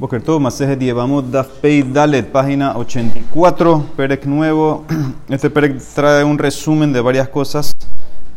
[0.00, 4.86] Boker Tov, Masejet Yevamot, Daf Pei Dalet, página 84, Perek nuevo.
[5.28, 7.76] Este Perek trae un resumen de varias cosas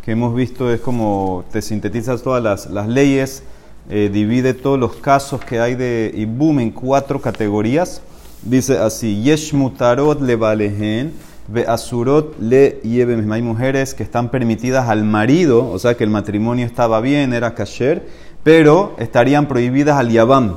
[0.04, 3.44] que hemos visto, es como te sintetiza todas las, las leyes,
[3.88, 8.02] eh, divide todos los casos que hay de Ibum en cuatro categorías.
[8.42, 11.14] Dice así, Yesh mutarot le valehen,
[11.48, 13.32] ve asurot le yevem.
[13.32, 17.54] Hay mujeres que están permitidas al marido, o sea que el matrimonio estaba bien, era
[17.54, 18.06] kasher,
[18.42, 20.56] pero estarían prohibidas al yavam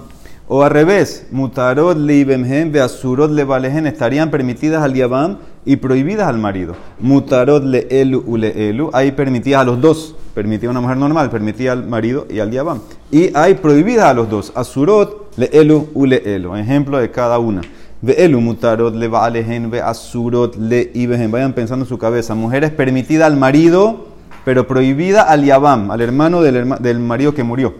[0.49, 6.73] o al revés, mutarot leibemhem beasurot levalehen estarían permitidas al yabam y prohibidas al marido.
[7.01, 10.15] Mutarot le elu ule elu, hay permitidas a los dos.
[10.33, 12.79] Permitía a una mujer normal, permitía al marido y al yabam.
[13.11, 14.53] Y hay prohibidas a los dos.
[14.55, 16.55] Asurot le elu ule elu.
[16.55, 17.61] Ejemplo de cada una.
[18.01, 21.29] Ve elu mutarot le valehen ve asurot le ibehen.
[21.29, 22.35] Vayan pensando en su cabeza.
[22.35, 24.05] Mujeres permitida al marido,
[24.45, 27.73] pero prohibida al yabam, al hermano del, del marido que murió.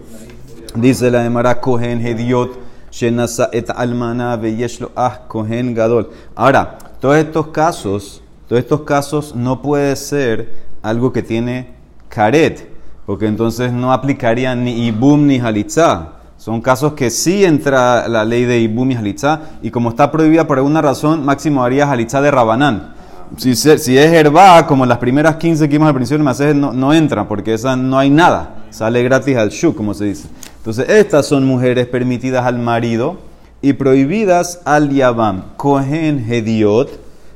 [0.74, 2.58] Dice la Emara Kohen Hediot
[2.90, 6.10] Shenasa et Almana Veyeshlo Ah Kohen Gadol.
[6.34, 10.52] Ahora, todos estos casos, todos estos casos no puede ser
[10.82, 11.74] algo que tiene
[12.08, 12.68] caret,
[13.06, 16.12] porque entonces no aplicaría ni Ibum ni Halitza.
[16.36, 20.46] Son casos que sí entra la ley de Ibum y Halitza, y como está prohibida
[20.46, 22.94] por alguna razón, máximo haría Halitza de Rabanán.
[23.36, 26.24] Si, si es herba, como las primeras 15 que vimos al principio
[26.54, 28.54] no, no entra, porque esa no hay nada.
[28.70, 30.28] Sale gratis al shuk, como se dice.
[30.58, 33.16] Entonces, estas son mujeres permitidas al marido
[33.62, 35.44] y prohibidas al yabam.
[35.56, 36.90] Kohen hediot,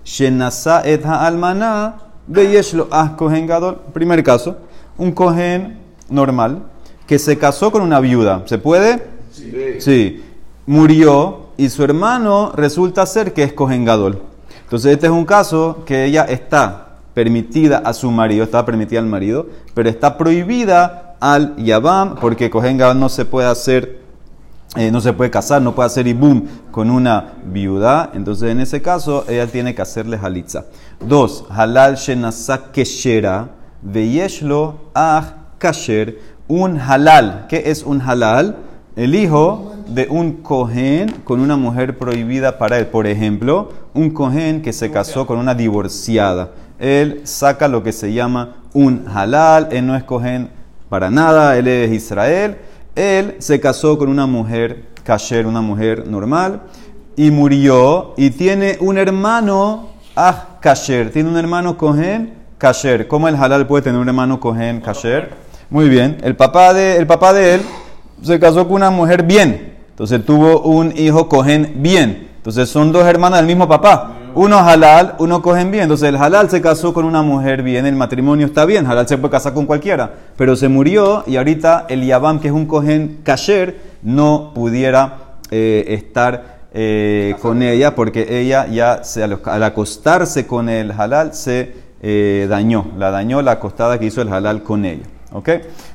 [0.05, 3.78] shenasa et almaná, beyeshlo ah kohen gadol.
[3.93, 4.56] Primer caso,
[4.98, 5.78] un kohen
[6.09, 6.62] normal
[7.06, 8.43] que se casó con una viuda.
[8.47, 9.03] ¿Se puede?
[9.33, 9.53] Sí.
[9.78, 10.25] sí.
[10.67, 14.23] Murió y su hermano resulta ser que es kohen gadol.
[14.65, 19.06] Entonces, este es un caso que ella está permitida a su marido, está permitida al
[19.06, 24.01] marido, pero está prohibida al Yabam, porque Kohen no se puede hacer,
[24.75, 28.11] eh, no se puede casar, no puede hacer Ibum con una viuda.
[28.12, 30.65] Entonces, en ese caso, ella tiene que hacerle Halitza.
[30.98, 33.50] Dos, Halal Shenasa Keshera,
[33.82, 36.19] Veyeshlo Ah Kasher,
[36.49, 37.47] un halal.
[37.49, 38.56] ¿Qué es un halal?
[38.97, 42.87] El hijo de un cohen con una mujer prohibida para él.
[42.88, 46.50] Por ejemplo, un cohen que se casó con una divorciada.
[46.81, 49.69] Él saca lo que se llama un halal.
[49.71, 50.50] Él no es cohen
[50.92, 52.58] para nada, él es Israel.
[52.94, 56.64] Él se casó con una mujer kasher, una mujer normal,
[57.16, 63.08] y murió y tiene un hermano ah kasher, tiene un hermano kohen kasher.
[63.08, 65.31] ¿Cómo el halal puede tener un hermano kohen kasher?
[65.70, 67.62] Muy bien, el papá de, el papá de él
[68.22, 72.28] se casó con una mujer bien, entonces tuvo un hijo kohen bien.
[72.36, 74.19] Entonces son dos hermanas del mismo papá.
[74.34, 75.84] Uno halal, uno cogen bien.
[75.84, 78.87] Entonces el halal se casó con una mujer bien, el matrimonio está bien.
[78.87, 80.10] Halal se puede casar con cualquiera.
[80.37, 85.84] Pero se murió y ahorita el yabam, que es un cogen kasher, no pudiera eh,
[85.88, 92.47] estar eh, con ella porque ella ya se, al acostarse con el halal se eh,
[92.49, 92.87] dañó.
[92.97, 95.04] La dañó la acostada que hizo el halal con ella.
[95.32, 95.49] ¿Ok?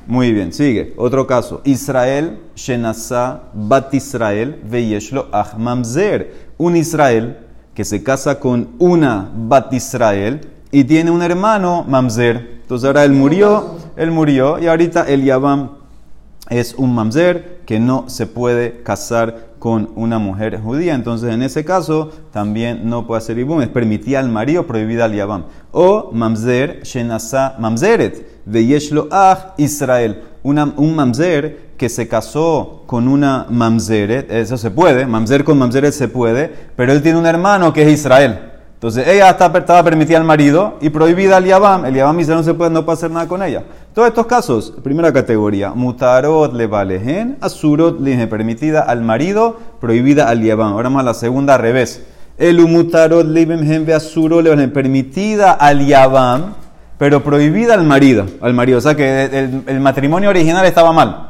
[0.06, 0.94] Muy bien, sigue.
[0.96, 1.60] Otro caso.
[1.64, 6.48] Israel, Shenasa, Bat Israel, Veyeshlo, Ahmamzer.
[6.56, 7.47] Un Israel
[7.78, 10.40] que se casa con una Bat Israel
[10.72, 12.58] y tiene un hermano Mamzer.
[12.62, 15.70] Entonces ahora él murió, él murió y ahorita el Yabam
[16.50, 20.96] es un Mamzer que no se puede casar con una mujer judía.
[20.96, 25.14] Entonces en ese caso también no puede hacer Ibum, es permitida al marido, prohibida al
[25.14, 25.44] Yabam.
[25.70, 30.24] O Mamzer, Shenasa Mamzeret, Veyeshlo Ah Israel.
[30.42, 36.08] un Mamzer que se casó con una mamzeret, eso se puede, mamzer con mamzeret se
[36.08, 38.40] puede, pero él tiene un hermano que es Israel.
[38.74, 41.84] Entonces ella estaba permitida al marido y prohibida al Yabam.
[41.84, 43.64] El Yabam dice no se puede, no puede hacer nada con ella.
[43.94, 50.42] Todos estos casos, primera categoría, mutarot le valehen, asurot le permitida al marido, prohibida al
[50.42, 50.72] Yabam.
[50.72, 52.04] Ahora más la segunda al revés.
[52.38, 56.54] El mutarot le ve asurot le permitida al Yabam,
[56.98, 58.26] pero prohibida al marido.
[58.40, 58.78] Al marido.
[58.78, 59.24] O sea que
[59.66, 61.27] el matrimonio original estaba mal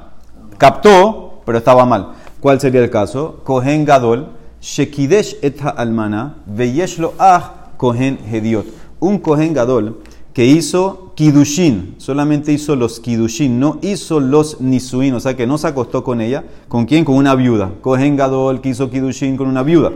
[0.59, 2.13] captó, pero estaba mal.
[2.41, 3.41] ¿Cuál sería el caso?
[3.45, 4.29] Kohen Gadol,
[4.61, 8.67] Shekidesh et almana, Veyeshlo ah Kohen Hediot.
[9.01, 10.01] Un Kohen Gadol
[10.33, 15.59] que hizo Kidushin, solamente hizo los Kidushin, no hizo los Nisuin, o sea que no
[15.59, 16.45] se acostó con ella.
[16.69, 17.05] ¿Con quién?
[17.05, 17.73] Con una viuda.
[17.81, 19.93] Kohen Gadol que hizo Kidushin con una viuda.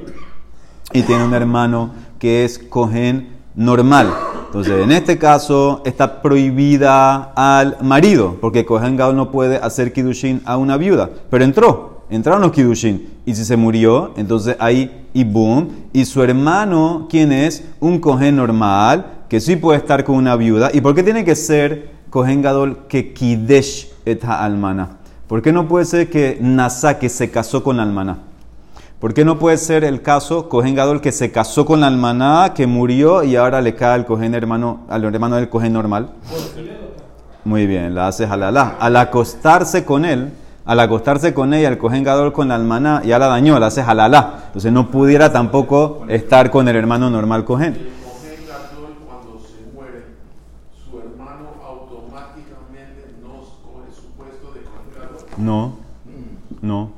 [0.93, 4.32] Y tiene un hermano que es Kohen normal.
[4.53, 10.43] Entonces, en este caso está prohibida al marido, porque Kohen Gadol no puede hacer Kidushin
[10.45, 13.09] a una viuda, pero entró, entraron los Kidushin.
[13.25, 15.69] Y si se murió, entonces hay Ibum.
[15.95, 17.65] Y su hermano, ¿quién es?
[17.81, 20.69] Un Kohen normal, que sí puede estar con una viuda.
[20.71, 24.99] ¿Y por qué tiene que ser Kohen Gadol que Kidesh et almana?
[25.29, 28.19] ¿Por qué no puede ser que Nasa, que se casó con la almana?
[29.03, 32.53] ¿Por qué no puede ser el caso Cohen Gadol que se casó con la almaná,
[32.55, 36.11] que murió y ahora le cae al Cohen hermano, al hermano del Cohen normal?
[37.45, 38.77] Muy bien, la hace halalá.
[38.79, 40.33] Al acostarse con él,
[40.65, 43.81] al acostarse con ella, el Cohen Gadol con la almaná, ya la dañó, la hace
[43.81, 44.45] halalá.
[44.47, 47.77] Entonces no pudiera tampoco estar con el hermano normal Cohen.
[55.37, 55.73] No,
[56.61, 56.93] no.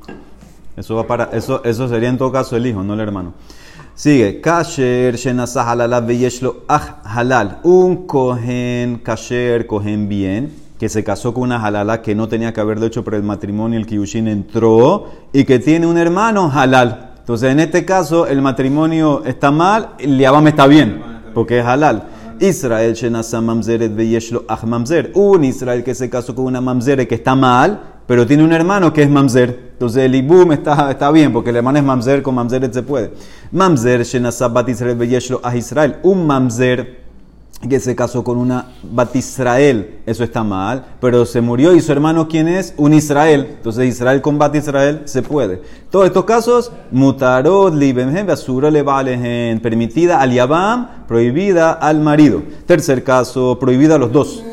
[0.77, 3.33] Eso va para, eso, eso sería en todo caso el hijo, no el hermano.
[3.93, 7.59] Sigue, kasher shenasah halala veyeshlo ah halal.
[7.63, 12.59] Un cohen kasher, cohen bien, que se casó con una halala que no tenía que
[12.59, 17.13] haberlo hecho por el matrimonio, el kiyushin entró, y que tiene un hermano halal.
[17.19, 21.01] Entonces, en este caso, el matrimonio está mal, el yabam está bien,
[21.33, 22.03] porque es halal.
[22.41, 25.11] Israel shenasah mamzeret veyeshlo ah mamzer.
[25.15, 28.93] Un Israel que se casó con una mamzere que está mal, pero tiene un hermano
[28.93, 29.71] que es mamzer.
[29.73, 33.11] Entonces el ibum está, está bien, porque el hermano es mamzer, con mamzer se puede.
[33.51, 35.97] Mamzer, shenasab bat Israel veyeshlo a Israel.
[36.03, 37.05] Un mamzer
[37.67, 41.91] que se casó con una bat Israel, eso está mal, pero se murió y su
[41.91, 42.73] hermano, ¿quién es?
[42.77, 43.47] Un Israel.
[43.57, 45.61] Entonces Israel con bat Israel se puede.
[45.89, 52.43] Todos estos casos, mutarot, libemhem, basura le valen, permitida al yabam, prohibida al marido.
[52.65, 54.43] Tercer caso, prohibida a los dos.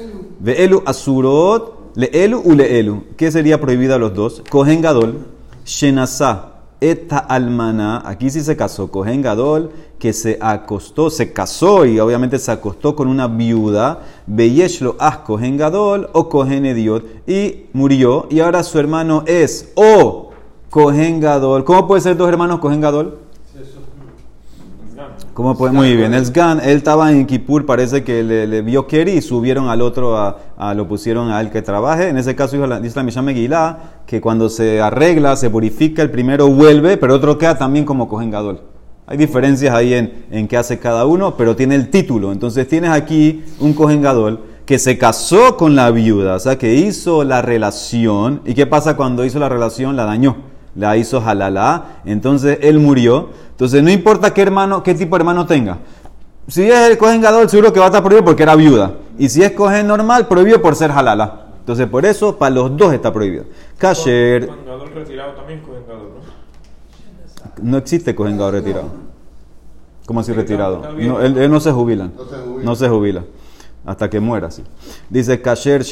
[0.41, 3.05] Ve'elu asurot, Leelu u leelu.
[3.17, 4.43] ¿Qué sería prohibido a los dos?
[4.49, 5.27] Cohen Gadol,
[5.65, 8.03] Shenasa, Eta Almana.
[8.05, 8.91] Aquí sí se casó.
[8.91, 14.01] Cohen Gadol, que se acostó, se casó y obviamente se acostó con una viuda.
[14.27, 17.29] Beyeshlo as Gadol o Cohen Ediot.
[17.29, 18.27] Y murió.
[18.31, 20.31] Y ahora su hermano es o
[20.71, 21.65] Cohen Gadol.
[21.65, 23.19] ¿Cómo puede ser dos hermanos Cohen Gadol?
[25.35, 25.73] ¿Cómo puede?
[25.73, 26.13] Muy bien.
[26.15, 29.81] El Sgan, él estaba en Kippur, parece que le, le vio Keri y subieron al
[29.81, 32.09] otro, a, a- lo pusieron a él que trabaje.
[32.09, 36.49] En ese caso, dice la Mishnah Megillah, que cuando se arregla, se purifica, el primero
[36.49, 38.61] vuelve, pero otro queda también como Gadol.
[39.07, 42.31] Hay diferencias ahí en, en qué hace cada uno, pero tiene el título.
[42.33, 47.25] Entonces tienes aquí un Gadol que se casó con la viuda, o sea, que hizo
[47.25, 48.43] la relación.
[48.47, 49.97] ¿Y qué pasa cuando hizo la relación?
[49.97, 50.37] La dañó.
[50.75, 51.99] La hizo halalá.
[52.05, 53.31] Entonces él murió.
[53.63, 55.79] Entonces no importa qué hermano, qué tipo de hermano tenga.
[56.49, 58.95] Si es el cohen gadol, seguro que va a estar prohibido porque era viuda.
[59.17, 61.47] Y si es cohen normal, prohibido por ser halala.
[61.61, 63.45] Entonces por eso, para los dos está prohibido.
[63.79, 64.51] Kasher,
[64.93, 66.11] retirado también con Gadol,
[67.63, 67.71] ¿no?
[67.71, 68.89] no existe cohen gadol retirado.
[70.07, 70.83] ¿Cómo así retirado?
[70.99, 72.11] No, él, él no se jubila.
[72.17, 72.65] No se jubila.
[72.65, 73.25] No se jubila.
[73.85, 74.63] Hasta que muera, sí.
[75.11, 75.83] Dice kasher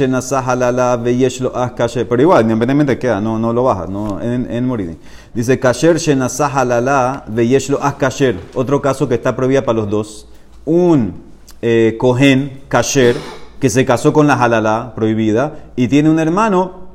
[1.02, 1.74] veyeshlo ah.
[1.76, 4.96] Pero igual, independientemente queda, no, no lo baja, no, en, morir.
[5.34, 8.38] Dice kasher shenasah halala veyeshlo ah kasher.
[8.54, 10.28] Otro caso que está prohibida para los dos.
[10.64, 11.14] Un
[11.62, 13.16] eh, cohen kasher
[13.58, 16.89] que se casó con la halala prohibida y tiene un hermano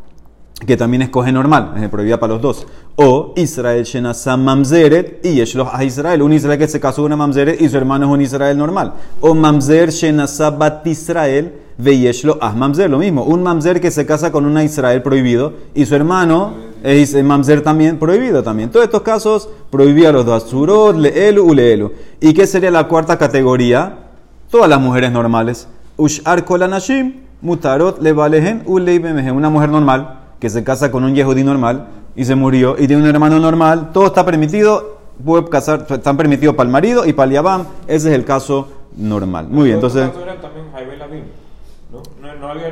[0.66, 2.68] que también es coge normal, es prohibida para los dos.
[2.96, 7.18] O Israel Shenasam Mamzeret y Yeshloh a Israel, un Israel que se casó con una
[7.18, 8.94] Mamzeret y su hermano es un Israel normal.
[9.20, 14.06] O Mamzer Shenasam Bat Israel ve Yeshloh a Mamzer, lo mismo, un Mamzer que se
[14.06, 16.54] casa con una Israel prohibido y su hermano
[16.84, 18.70] es Mamzer también prohibido también.
[18.70, 21.92] Todos estos casos prohibía a los dos, Surot, Leelu, Uleelu.
[22.22, 23.98] ¿Y qué sería la cuarta categoría?
[24.50, 25.68] Todas las mujeres normales.
[25.98, 29.32] Ushar kolanashim, mutarot levalehen uleibemehe.
[29.32, 33.02] Una mujer normal que se casa con un yehudí normal y se murió y tiene
[33.02, 33.90] un hermano normal.
[33.92, 35.00] Todo está permitido.
[35.26, 37.64] Puede casar, están permitidos para el marido y para el yabam.
[37.88, 39.48] Ese es el caso normal.
[39.50, 40.08] Muy bien, entonces.
[40.72, 41.08] había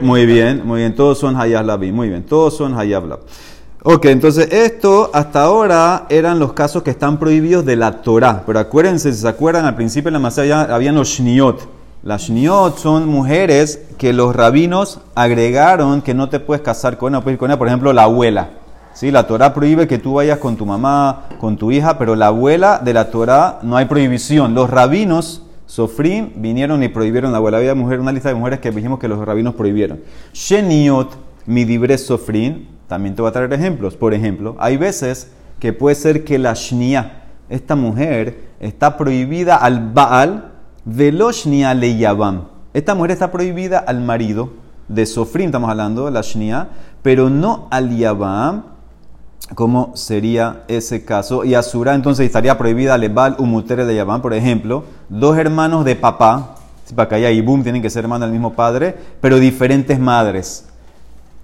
[0.01, 0.93] Muy bien, muy bien.
[0.93, 1.95] Todos son Hayab Labim.
[1.95, 3.21] Muy bien, todos son Hayab Lab.
[3.81, 8.43] Ok, entonces esto hasta ahora eran los casos que están prohibidos de la Torah.
[8.45, 11.67] Pero acuérdense, si se acuerdan, al principio en la Masaya habían los Shniot.
[12.03, 17.38] Las Shniot son mujeres que los rabinos agregaron que no te puedes casar con ir
[17.38, 18.50] con ella, por ejemplo, la abuela.
[18.93, 19.10] ¿Sí?
[19.10, 22.81] La Torah prohíbe que tú vayas con tu mamá, con tu hija, pero la abuela
[22.83, 24.53] de la Torah no hay prohibición.
[24.53, 27.60] Los rabinos, Sofrim, vinieron y prohibieron la abuela.
[27.60, 30.01] Había mujer, una lista de mujeres que dijimos que los rabinos prohibieron.
[30.33, 33.95] Sheniot, midibre Sofrim, también te voy a traer ejemplos.
[33.95, 39.93] Por ejemplo, hay veces que puede ser que la Shnia, esta mujer, está prohibida al
[39.93, 40.52] Baal,
[40.85, 42.45] veloshnia le Yabam.
[42.73, 44.49] Esta mujer está prohibida al marido
[44.87, 46.67] de Sofrim, estamos hablando, la Shnia,
[47.01, 48.63] pero no al Yabam.
[49.55, 51.43] ¿Cómo sería ese caso?
[51.43, 56.55] Y Asura entonces estaría prohibida Lebal Umutere de Yabam, por ejemplo, dos hermanos de papá,
[56.85, 60.67] si para que haya Ibum tienen que ser hermanos del mismo padre, pero diferentes madres.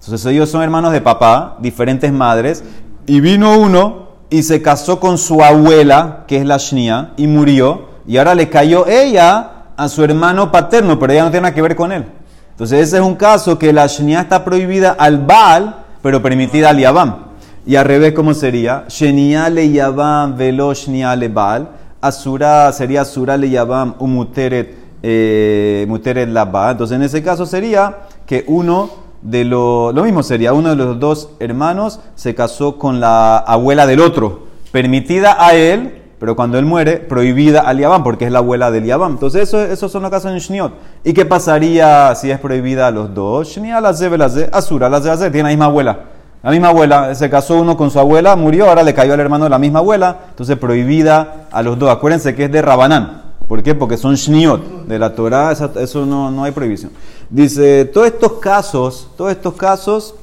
[0.00, 2.64] Entonces ellos son hermanos de papá, diferentes madres,
[3.06, 7.89] y vino uno y se casó con su abuela, que es la Shnia, y murió,
[8.10, 11.62] y ahora le cayó ella a su hermano paterno, pero ella no tiene nada que
[11.62, 12.06] ver con él.
[12.50, 16.78] Entonces ese es un caso que la Shnia está prohibida al Baal, pero permitida al
[16.80, 17.30] Yabam.
[17.64, 18.84] Y al revés, ¿cómo sería?
[18.88, 21.68] Shenia le yavam velo shenia le bal.
[22.00, 24.74] Asura sería asura le yavam umuteret
[25.04, 26.72] eh, muteret la bal.
[26.72, 28.90] Entonces, en ese caso sería que uno
[29.22, 29.94] de los...
[29.94, 34.48] Lo mismo sería, uno de los dos hermanos se casó con la abuela del otro.
[34.72, 38.84] Permitida a él, pero cuando él muere, prohibida al Yabam, porque es la abuela del
[38.84, 39.12] Yabam.
[39.12, 40.74] Entonces, eso, esos son los casos en Shniot.
[41.02, 43.48] ¿Y qué pasaría si es prohibida a los dos?
[43.48, 45.98] Shnia la ze, la ze, Asura la ze, la ze, tiene la misma abuela.
[46.42, 49.44] La misma abuela, se casó uno con su abuela, murió, ahora le cayó al hermano
[49.44, 51.90] de la misma abuela, entonces prohibida a los dos.
[51.90, 53.22] Acuérdense que es de Rabanán.
[53.48, 53.74] ¿Por qué?
[53.74, 56.92] Porque son shniot de la Torah, eso no, no hay prohibición.
[57.30, 60.14] Dice, todos estos casos, todos estos casos,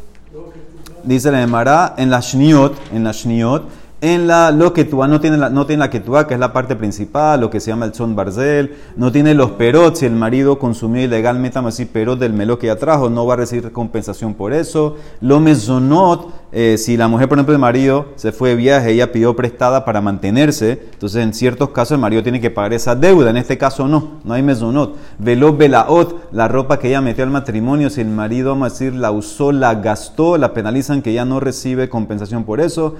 [1.03, 3.63] dice la Emara, en la shniot, en la shniot,
[3.99, 6.75] en la lo que no tiene la, no tiene la ketuá, que es la parte
[6.75, 10.59] principal, lo que se llama el son barzel, no tiene los perot, si el marido
[10.59, 13.71] consumió ilegalmente, vamos a decir, perot del meló que ya trajo, no va a recibir
[13.71, 14.97] compensación por eso.
[15.19, 19.11] Lo mesonot, eh, si la mujer, por ejemplo, el marido se fue de viaje, ella
[19.11, 23.31] pidió prestada para mantenerse, entonces en ciertos casos el marido tiene que pagar esa deuda,
[23.31, 24.95] en este caso no, no hay mesonot.
[25.17, 28.93] Velo belaot, la ropa que ella metió al matrimonio, si el marido, vamos a decir,
[28.93, 32.95] la usó, la gastó, la penalizan que ella no recibe compensación por eso.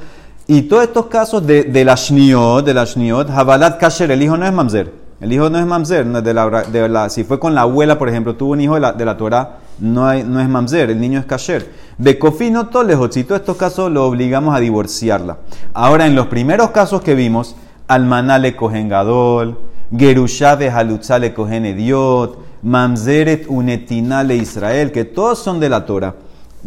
[0.47, 4.37] Y todos estos casos de, de la shniot, de la shniot, Habalat Kasher, el hijo
[4.37, 4.93] no es mamzer.
[5.19, 6.05] El hijo no es mamzer.
[6.05, 8.79] de la, de la- si fue con la abuela, por ejemplo, tuvo un hijo de
[8.79, 11.69] la, de la Torah, no, hay, no es mamzer, el niño es kasher.
[11.97, 15.37] De Kofino Tolejot, si todos estos casos lo obligamos a divorciarla.
[15.73, 17.55] Ahora, en los primeros casos que vimos,
[17.87, 19.57] Almaná le cogen Gadol,
[19.95, 25.85] Gerushá de Halutzá le cogen Ediot, Mamzeret Unetina le Israel, que todos son de la
[25.85, 26.15] Torah.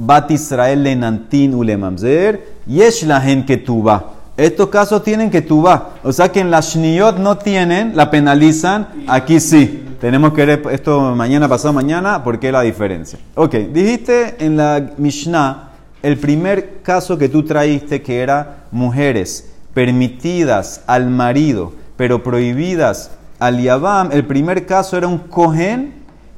[0.02, 4.14] Bat Israel le Nantin ule Mamzer, Yesh lahen ketuba.
[4.34, 5.90] Estos casos tienen ketuba.
[6.02, 9.84] O sea que en la Shniot no tienen, la penalizan, aquí sí.
[10.00, 13.18] Tenemos que ver esto mañana, pasado mañana, ¿por qué la diferencia?
[13.34, 15.68] Ok, dijiste en la Mishnah
[16.02, 23.60] el primer caso que tú traíste que era mujeres permitidas al marido, pero prohibidas al
[23.60, 24.12] Yabam.
[24.12, 25.92] El primer caso era un Cohen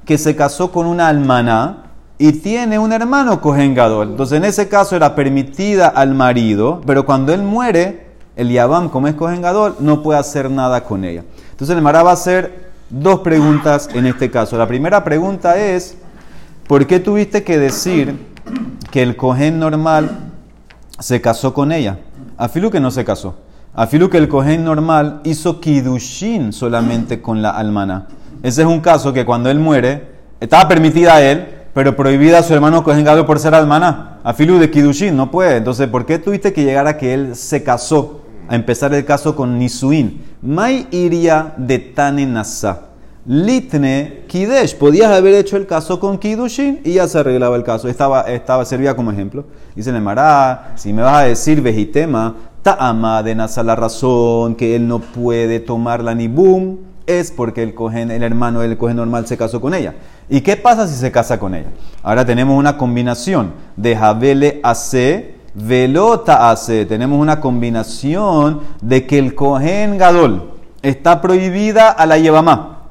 [0.04, 1.81] que se casó con una almaná
[2.22, 4.10] y tiene un hermano Cohen Gadol.
[4.10, 9.08] Entonces en ese caso era permitida al marido, pero cuando él muere, el Yabam, como
[9.08, 11.24] es Cohen Gadol, no puede hacer nada con ella.
[11.50, 14.56] Entonces el Mará va a hacer dos preguntas en este caso.
[14.56, 15.96] La primera pregunta es,
[16.68, 18.16] ¿por qué tuviste que decir
[18.92, 20.08] que el Cohen normal
[21.00, 21.98] se casó con ella?
[22.38, 23.34] Afilu que no se casó.
[23.74, 28.06] Afilu que el Cohen normal hizo Kidushin solamente con la almana.
[28.44, 32.42] Ese es un caso que cuando él muere, estaba permitida a él, pero prohibida a
[32.42, 34.18] su hermano Cohen Gadol por ser almana.
[34.24, 35.56] Afilu de Kidushin, no puede.
[35.56, 38.20] Entonces, ¿por qué tuviste que llegar a que él se casó?
[38.48, 40.20] A empezar el caso con Nisuin.
[40.42, 42.88] Mai iria de Tane Nasa.
[43.24, 44.76] Litne Kidesh.
[44.76, 47.88] Podías haber hecho el caso con Kidushin y ya se arreglaba el caso.
[47.88, 49.44] Estaba, estaba, servía como ejemplo.
[49.74, 54.76] Dice el Mará, si me vas a decir vejitema, ta'ama de Nasa la razón que
[54.76, 59.26] él no puede tomarla ni boom, es porque el, cohen, el hermano del cohen normal
[59.26, 59.94] se casó con ella.
[60.28, 61.68] ¿Y qué pasa si se casa con ella?
[62.02, 66.86] Ahora tenemos una combinación de Jabele AC, Velota AC.
[66.88, 72.82] Tenemos una combinación de que el cohen gadol está prohibida a la yevamá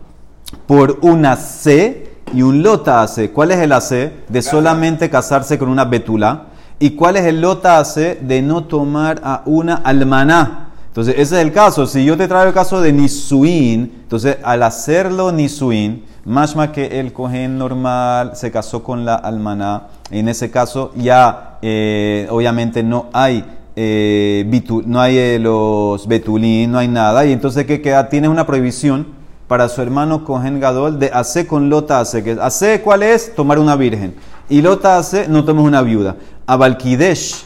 [0.67, 3.31] por una C y un lota AC.
[3.33, 4.11] ¿Cuál es el AC?
[4.29, 6.47] De solamente casarse con una betula.
[6.79, 8.19] ¿Y cuál es el lota AC?
[8.21, 10.70] De no tomar a una almaná.
[10.91, 11.87] Entonces, ese es el caso.
[11.87, 16.99] Si yo te traigo el caso de Nisuin, entonces al hacerlo Nisuin, más más que
[16.99, 23.07] el cohen normal se casó con la almaná, en ese caso ya eh, obviamente no
[23.13, 23.45] hay
[23.77, 28.09] eh, bitu- no hay eh, los betulín, no hay nada, y entonces ¿qué queda?
[28.09, 29.07] Tiene una prohibición
[29.47, 32.21] para su hermano Cohen Gadol de hacer con lota hace.
[32.21, 33.33] Que hace cuál es?
[33.33, 34.15] Tomar una virgen.
[34.49, 36.17] Y lota hace, no tomes una viuda.
[36.47, 37.45] Abalkidesh.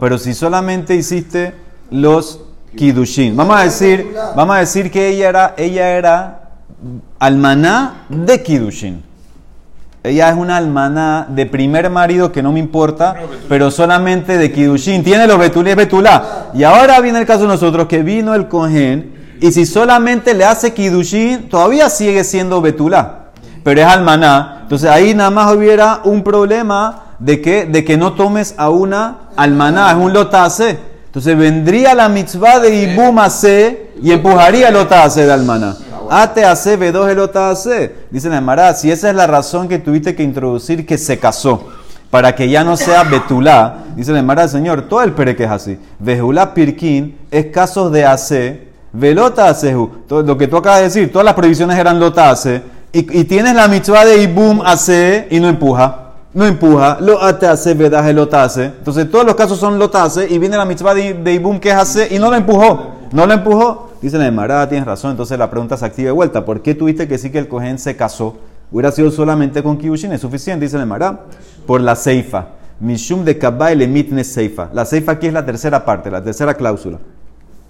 [0.00, 1.54] Pero si solamente hiciste
[1.90, 2.40] los
[2.76, 3.36] kidushin.
[3.36, 6.40] Vamos a decir, vamos a decir que ella era, ella era
[7.18, 9.02] almaná de kidushin.
[10.04, 13.16] Ella es una almaná de primer marido que no me importa,
[13.48, 15.02] pero solamente de kidushin.
[15.02, 16.50] Tiene los betulí, es betulá.
[16.54, 20.44] Y ahora viene el caso de nosotros que vino el cohen y si solamente le
[20.44, 23.30] hace kidushin, todavía sigue siendo betulá,
[23.62, 24.60] pero es almaná.
[24.62, 29.18] Entonces ahí nada más hubiera un problema de que, de que no tomes a una
[29.36, 30.78] almaná, es un lotase.
[31.08, 35.74] Entonces vendría la mitzvah de ibum hace y empujaría el lotase de almaná.
[36.10, 37.94] Ate hace, B2 el hace.
[38.10, 41.68] Dice la Emara, si esa es la razón que tuviste que introducir que se casó,
[42.10, 45.50] para que ya no sea betulá, dice la Emara, señor, todo el pere que es
[45.50, 45.78] así.
[45.98, 49.54] Vejulá pirkin es casos de hace, velota.
[50.06, 52.62] Todo Lo que tú acabas de decir, todas las prohibiciones eran lota hace,
[52.92, 56.07] y, y tienes la mitzvah de ibum hace y no empuja.
[56.38, 58.66] No empuja, lo ate hace, vedaje lo hace.
[58.66, 61.70] Entonces todos los casos son lo hace y viene la mitzvah de, de Ibum que
[61.70, 62.92] es hace y no lo empujó.
[63.10, 63.90] No lo empujó.
[64.00, 65.10] Dice la Emara, tienes razón.
[65.10, 66.44] Entonces la pregunta se activa de vuelta.
[66.44, 68.36] ¿Por qué tuviste que sí que el cohen se casó?
[68.70, 71.22] Hubiera sido solamente con Kibushin, es suficiente, dice la Emara.
[71.66, 72.50] Por la seifa.
[72.78, 74.68] Mishum de Kabba el emitne seifa.
[74.72, 77.00] La seifa aquí es la tercera parte, la tercera cláusula.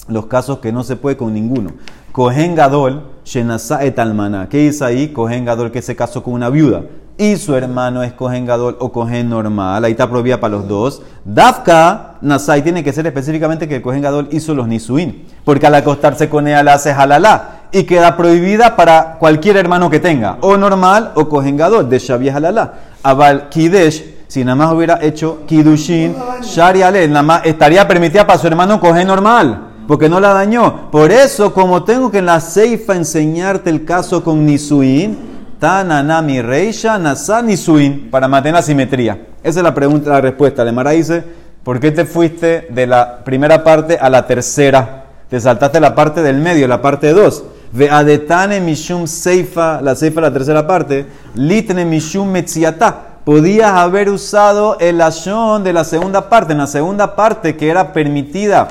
[0.08, 1.70] Los casos que no se puede con ninguno.
[2.12, 4.50] Cohen Gadol, Shenasa et Almana.
[4.50, 5.08] ¿Qué dice ahí?
[5.08, 6.82] Cohen Gadol que se casó con una viuda.
[7.20, 9.84] Y su hermano es Cohen Gadol o Cohen normal.
[9.84, 11.02] Ahí está prohibida para los dos.
[11.24, 15.26] Dafka, Nasai, tiene que ser específicamente que el Cohen Gadol hizo los Nisuin.
[15.44, 17.62] Porque al acostarse con ella la hace halalá.
[17.72, 20.38] Y queda prohibida para cualquier hermano que tenga.
[20.42, 22.74] O normal o Cohen Gadol, de Shabi halalá.
[23.02, 28.46] Aval Kidesh si nada más hubiera hecho Kidushin, Shariale, nada más estaría permitida para su
[28.46, 30.90] hermano coger normal, porque no la dañó.
[30.90, 36.98] Por eso, como tengo que en la Seifa enseñarte el caso con Nisuin, Tananami Reisha,
[36.98, 39.26] Nasa Nisuin, para mantener la simetría.
[39.42, 40.64] Esa es la pregunta, la respuesta.
[40.64, 41.24] Le Mara dice,
[41.62, 45.04] ¿por qué te fuiste de la primera parte a la tercera?
[45.28, 47.44] Te saltaste la parte del medio, la parte 2.
[47.72, 54.78] Ve adetane mishum seifa, la seifa la tercera parte, litne mishum metziata podías haber usado
[54.80, 56.54] el ashon de la segunda parte.
[56.54, 58.68] En la segunda parte que era permitida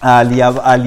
[0.00, 0.34] al,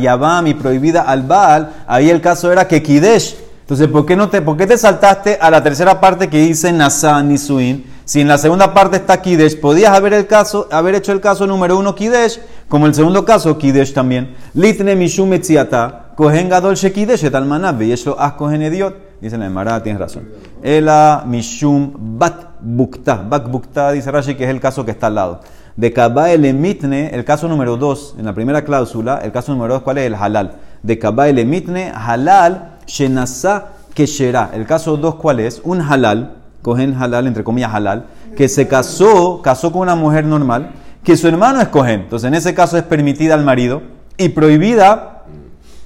[0.02, 3.49] Yabam y prohibida al Baal, ahí el caso era que Kidesh.
[3.70, 6.72] Entonces, ¿por qué, no te, ¿por qué te saltaste a la tercera parte que dice
[6.72, 7.86] Nasa Nisuin?
[8.04, 11.46] Si en la segunda parte está Kidesh, podías haber, el caso, haber hecho el caso
[11.46, 14.36] número uno Kidesh, como el segundo caso Kidesh también.
[14.56, 18.96] Litne Mishum Etziata, Kohen Gadol Shekidesh et Almanav, y eso as Kohen Ediot.
[19.22, 20.28] Dice la Emara, tienes razón.
[20.64, 23.18] Ela Mishum Bat Bukta.
[23.18, 25.42] Bat Bukta, dice Rashi, que es el caso que está al lado.
[25.76, 25.94] De
[26.34, 30.00] el Emitne, el caso número 2, en la primera cláusula, el caso número 2, ¿cuál
[30.00, 30.08] es?
[30.08, 30.56] El halal.
[30.82, 34.50] De el Emitne, halal, Shenasa Keshera.
[34.54, 35.62] El caso 2, ¿cuál es?
[35.64, 40.72] Un halal, cogen halal, entre comillas halal, que se casó, casó con una mujer normal,
[41.04, 42.02] que su hermano es cogen.
[42.02, 43.82] Entonces, en ese caso es permitida al marido
[44.18, 45.24] y prohibida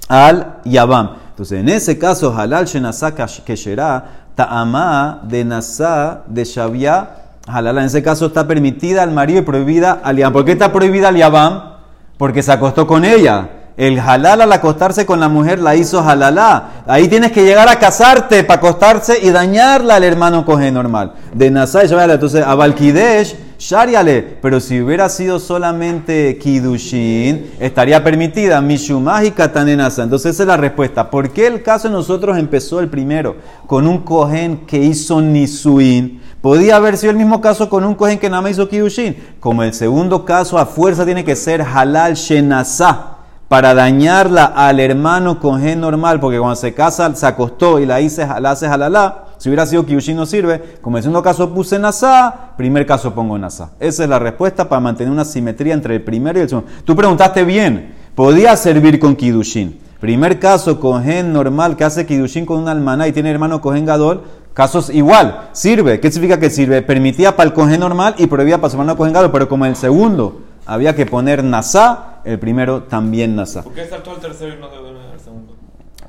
[0.08, 1.10] al Yabam.
[1.30, 7.10] Entonces, en ese caso, halal shenasa keshera, ta'ama de nasa de shavia,
[7.46, 7.78] halal.
[7.78, 10.32] En ese caso está permitida al marido y prohibida al yabam.
[10.32, 11.74] ¿Por qué está prohibida al yabam?
[12.16, 13.48] Porque se acostó con ella.
[13.76, 16.84] El halal al acostarse con la mujer la hizo halalá.
[16.86, 21.14] Ahí tienes que llegar a casarte para acostarse y dañarla al hermano coge normal.
[21.32, 28.60] De Nasa y Entonces, a Balkidesh Shariale, pero si hubiera sido solamente Kidushin, estaría permitida
[28.60, 30.04] Mishumah y Katanenasa.
[30.04, 31.10] Entonces esa es la respuesta.
[31.10, 36.20] ¿Por qué el caso de nosotros empezó el primero con un Kohen que hizo Nisuin?
[36.40, 39.16] Podía haber sido el mismo caso con un Kohen que nada más hizo Kidushin.
[39.40, 43.13] Como el segundo caso, a fuerza tiene que ser Halal Shenasa
[43.54, 48.26] para dañarla al hermano Kohen normal, porque cuando se casa se acostó y la hice,
[48.40, 50.78] la hace halalá si hubiera sido Kyushin no sirve.
[50.82, 53.70] Como en segundo caso puse Nasa, primer caso pongo Nasa.
[53.78, 56.68] Esa es la respuesta para mantener una simetría entre el primero y el segundo.
[56.84, 59.78] Tú preguntaste bien, podía servir con Kidushin.
[60.00, 64.22] Primer caso, Cohen normal que hace Kidushin con un almaná y tiene hermano Cohen Gadol,
[64.52, 66.00] casos igual, sirve.
[66.00, 66.82] ¿Qué significa que sirve?
[66.82, 69.76] Permitía para el Cohen normal y prohibía para su hermano Cohen Gadol, pero como el
[69.76, 73.62] segundo había que poner Nasa, el primero también Nasa.
[73.62, 74.66] ¿Por qué saltó el tercero y no
[75.12, 75.54] el segundo?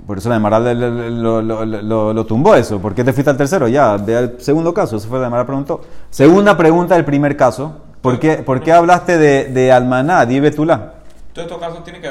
[0.06, 2.80] Por eso la Emara lo, lo, lo, tumbó eso.
[2.80, 3.68] ¿Por qué te fuiste al tercero?
[3.68, 4.98] Ya, ve al segundo caso.
[4.98, 5.82] Eso fue la Emara preguntó.
[6.12, 7.82] Segunda pregunta del primer caso.
[8.02, 10.94] ¿Por qué, ¿por qué hablaste de, de Almaná, Di Betulá?
[11.34, 12.10] ¿Todos estos casos tiene que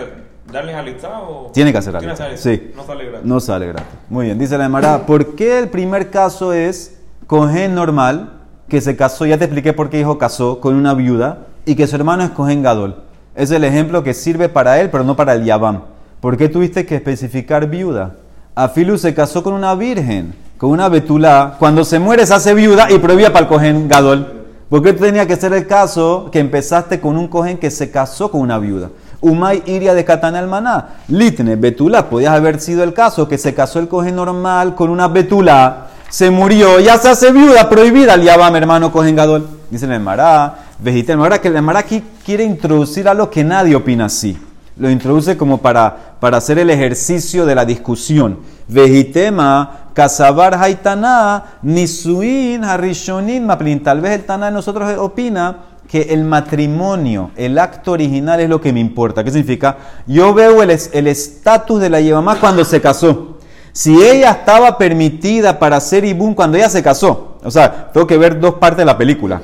[0.51, 1.53] darles alistá o...?
[1.53, 2.13] Tiene que hacer algo.
[2.35, 2.73] Sí.
[2.75, 3.27] No sale gratis.
[3.27, 3.93] No sale gratis.
[4.09, 4.39] Muy bien.
[4.39, 9.39] Dice la Emara, ¿por qué el primer caso es Cohen normal, que se casó, ya
[9.39, 12.63] te expliqué por qué hijo casó con una viuda, y que su hermano es Cohen
[12.63, 13.04] Gadol?
[13.35, 15.83] Es el ejemplo que sirve para él, pero no para el Yabam.
[16.21, 18.15] ¿Por qué tuviste que especificar viuda?
[18.55, 21.57] Afilu se casó con una virgen, con una betulá.
[21.59, 24.47] Cuando se muere se hace viuda y prohibía para el cohen gadol.
[24.71, 28.31] ¿Por qué tenía que ser el caso que empezaste con un cohen que se casó
[28.31, 28.91] con una viuda?
[29.21, 30.89] Umay iria de Katana maná.
[31.09, 32.09] Litne, betulá.
[32.09, 35.89] Podías haber sido el caso que se casó el cohen normal con una betulá.
[36.09, 38.17] Se murió, ya se hace viuda, prohibida.
[38.17, 39.49] mi hermano cohen gadol.
[39.71, 41.19] Dice el Mará, vegetal.
[41.19, 44.37] Ahora que Mará aquí quiere introducir algo que nadie opina así
[44.77, 48.41] lo introduce como para, para hacer el ejercicio de la discusión.
[48.67, 53.83] Vejitema, Kasabar Haitaná, Nisuin, Harishonin, Maplin.
[53.83, 55.59] Tal vez el Taná de nosotros opina
[55.89, 59.23] que el matrimonio, el acto original es lo que me importa.
[59.23, 59.77] ¿Qué significa?
[60.07, 60.71] Yo veo el
[61.07, 63.39] estatus de la Yevamá cuando se casó.
[63.73, 68.17] Si ella estaba permitida para ser Ibún cuando ella se casó, o sea, tengo que
[68.17, 69.41] ver dos partes de la película.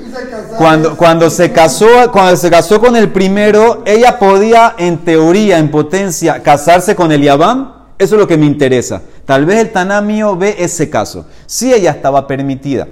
[0.57, 5.69] Cuando, cuando, se casó, cuando se casó con el primero, ella podía, en teoría, en
[5.69, 7.73] potencia, casarse con el Yabam.
[7.99, 9.01] Eso es lo que me interesa.
[9.25, 11.27] Tal vez el Tanamio ve ese caso.
[11.45, 12.87] Si ella estaba permitida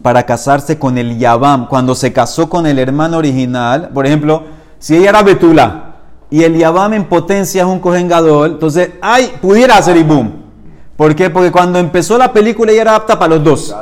[0.00, 4.44] para casarse con el Yabam, cuando se casó con el hermano original, por ejemplo,
[4.78, 5.96] si ella era Betula
[6.30, 10.42] y el Yabam en potencia es un Kohen Gadol, entonces, ay, pudiera hacer Ibum.
[10.96, 11.30] ¿Por qué?
[11.30, 13.74] Porque cuando empezó la película ella era apta para los dos.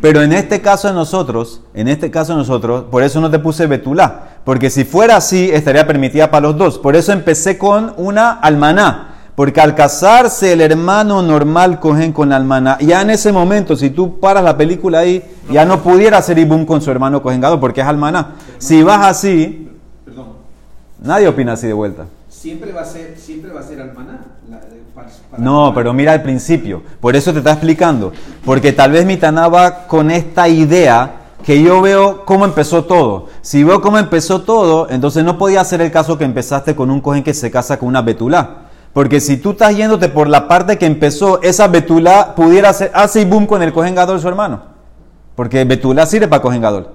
[0.00, 3.38] Pero en este caso de nosotros, en este caso de nosotros, por eso no te
[3.38, 4.38] puse Betulá.
[4.44, 6.78] Porque si fuera así, estaría permitida para los dos.
[6.78, 9.08] Por eso empecé con una almaná.
[9.34, 13.90] Porque al casarse el hermano normal cogen con la almaná, ya en ese momento, si
[13.90, 17.80] tú paras la película ahí, ya no pudiera hacer ibum con su hermano cogen porque
[17.80, 18.32] es almaná.
[18.58, 19.70] Si vas así,
[20.04, 20.26] Perdón.
[21.00, 22.04] nadie opina así de vuelta.
[22.40, 24.18] Siempre va a ser, siempre va a ser almaná.
[24.50, 26.82] la- eh, para- para- No, pero mira al principio.
[26.98, 28.12] Por eso te está explicando.
[28.46, 33.26] Porque tal vez mi Taná va con esta idea que yo veo cómo empezó todo.
[33.42, 37.02] Si veo cómo empezó todo, entonces no podía ser el caso que empezaste con un
[37.02, 38.62] cohen que se casa con una betulá.
[38.94, 43.20] Porque si tú estás yéndote por la parte que empezó, esa betulá pudiera ser, hace
[43.20, 44.62] y boom con el cohen gadol su hermano.
[45.36, 46.88] Porque betulá sirve para cohen gadol.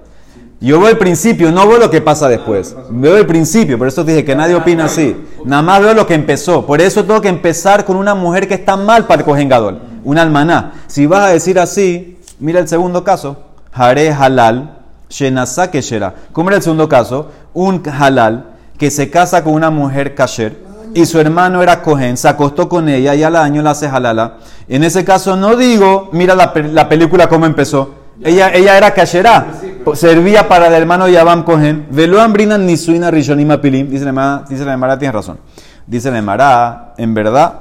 [0.65, 2.75] Yo veo el principio, no veo lo que pasa después.
[2.89, 5.15] Veo el principio, por eso dije que nadie opina así.
[5.43, 6.65] Nada más veo lo que empezó.
[6.65, 9.80] Por eso tengo que empezar con una mujer que está mal para el Kohen Gadol,
[10.04, 10.73] una almaná.
[10.88, 13.38] Si vas a decir así, mira el segundo caso.
[13.73, 16.15] Hare halal, shenasa keshera.
[16.34, 17.30] ¿Cómo era el segundo caso?
[17.54, 18.45] Un halal
[18.80, 20.58] que se casa con una mujer kasher
[20.95, 24.38] y su hermano era Cohen, se acostó con ella y al año la hace halala.
[24.67, 28.05] En ese caso no digo, mira la película cómo empezó.
[28.23, 29.47] Ella, ella era kasherá,
[29.93, 31.88] servía para el hermano Yabam Cohen.
[31.91, 33.89] Velo ambrinan ni suina rishonim apilim.
[33.89, 35.38] Dice la Emara, dice la Emara, tienes razón.
[35.86, 37.60] Dice la Emara, en verdad,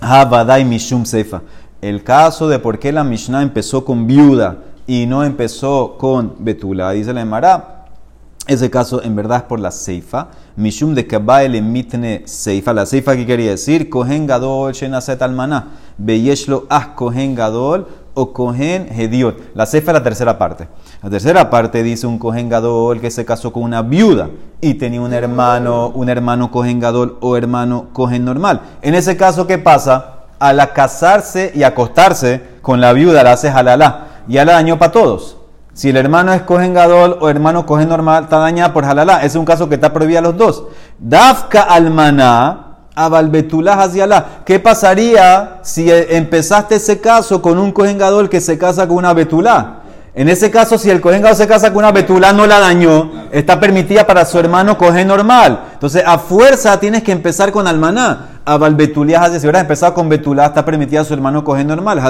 [0.00, 1.42] Havadai Mishum Seifa.
[1.82, 6.92] El caso de por qué la Mishnah empezó con viuda y no empezó con Betula.
[6.92, 7.86] Dice la Emara,
[8.46, 10.28] ese caso en verdad es por la Seifa.
[10.56, 12.72] Mishum de Kabael mitne Seifa.
[12.72, 15.68] La Seifa que quería decir, Kohen Gadol Shenaset Almaná.
[15.98, 19.54] Beyeshlo As Kohen Gadol o Kohen Hediot.
[19.54, 20.68] La Seifa es la tercera parte.
[21.02, 25.00] La tercera parte dice un Kohen Gadol que se casó con una viuda y tenía
[25.00, 28.60] un hermano, un hermano Kohen Gadol o hermano Kohen normal.
[28.82, 30.26] En ese caso, ¿qué pasa?
[30.38, 34.06] Al casarse y acostarse con la viuda, la hace halalá.
[34.26, 35.36] Ya la dañó para todos.
[35.74, 39.18] Si el hermano es cogen gadol o hermano cogen normal, está dañada por halalá.
[39.18, 40.64] Ese es un caso que está prohibida a los dos.
[40.98, 42.63] Dafka almaná.
[44.44, 48.98] ¿Qué pasaría si eh, empezaste ese caso con un cogen gadol que se casa con
[48.98, 49.80] una betulá?
[50.16, 53.10] En ese caso, si el cohen gadol se casa con una betulá, no la dañó,
[53.32, 55.64] está permitida para su hermano cogen normal.
[55.72, 58.40] Entonces, a fuerza tienes que empezar con almaná.
[58.44, 62.00] Abal hacia, si hubieras empezado con betulá, está permitida a su hermano cogen normal.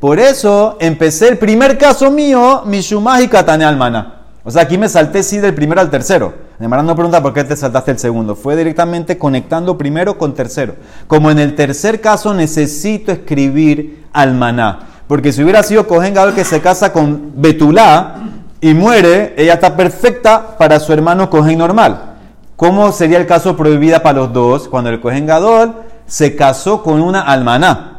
[0.00, 4.17] Por eso, empecé el primer caso mío, Mishumah y Katane almaná.
[4.48, 6.32] O sea, aquí me salté sí del primero al tercero.
[6.58, 8.34] Además, no pregunta por qué te saltaste el segundo.
[8.34, 10.76] Fue directamente conectando primero con tercero.
[11.06, 15.02] Como en el tercer caso necesito escribir almaná.
[15.06, 18.22] Porque si hubiera sido Cohen Gadol que se casa con Betulá
[18.62, 22.14] y muere, ella está perfecta para su hermano Cohen normal.
[22.56, 25.74] ¿Cómo sería el caso prohibida para los dos cuando el Cohen Gadol
[26.06, 27.97] se casó con una almaná?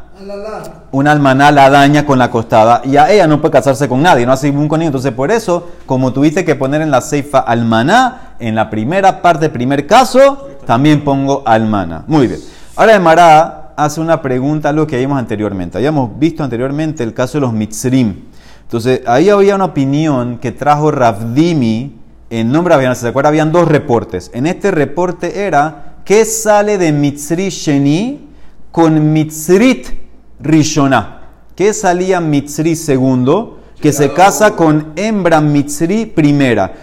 [0.92, 4.26] Una almaná la daña con la costada y a ella no puede casarse con nadie,
[4.26, 4.82] no hace ningún con.
[4.82, 9.50] Entonces, por eso, como tuviste que poner en la ceifa almaná, en la primera parte,
[9.50, 12.04] primer caso, también pongo almaná.
[12.08, 12.40] Muy bien.
[12.76, 15.78] Ahora, Emara hace una pregunta a lo que vimos anteriormente.
[15.78, 18.26] Habíamos visto anteriormente el caso de los mitzrim.
[18.64, 21.98] Entonces, ahí había una opinión que trajo Ravdimi
[22.30, 23.32] en nombre de ¿Se acuerdan?
[23.32, 24.30] Habían dos reportes.
[24.34, 28.28] En este reporte era ¿qué sale de mitzri sheni
[28.72, 30.09] con mitzrit
[30.40, 31.20] rishona?
[31.56, 33.60] ¿Qué salía mitzri segundo?
[33.82, 36.74] Que se casa con hembra mitzri primera.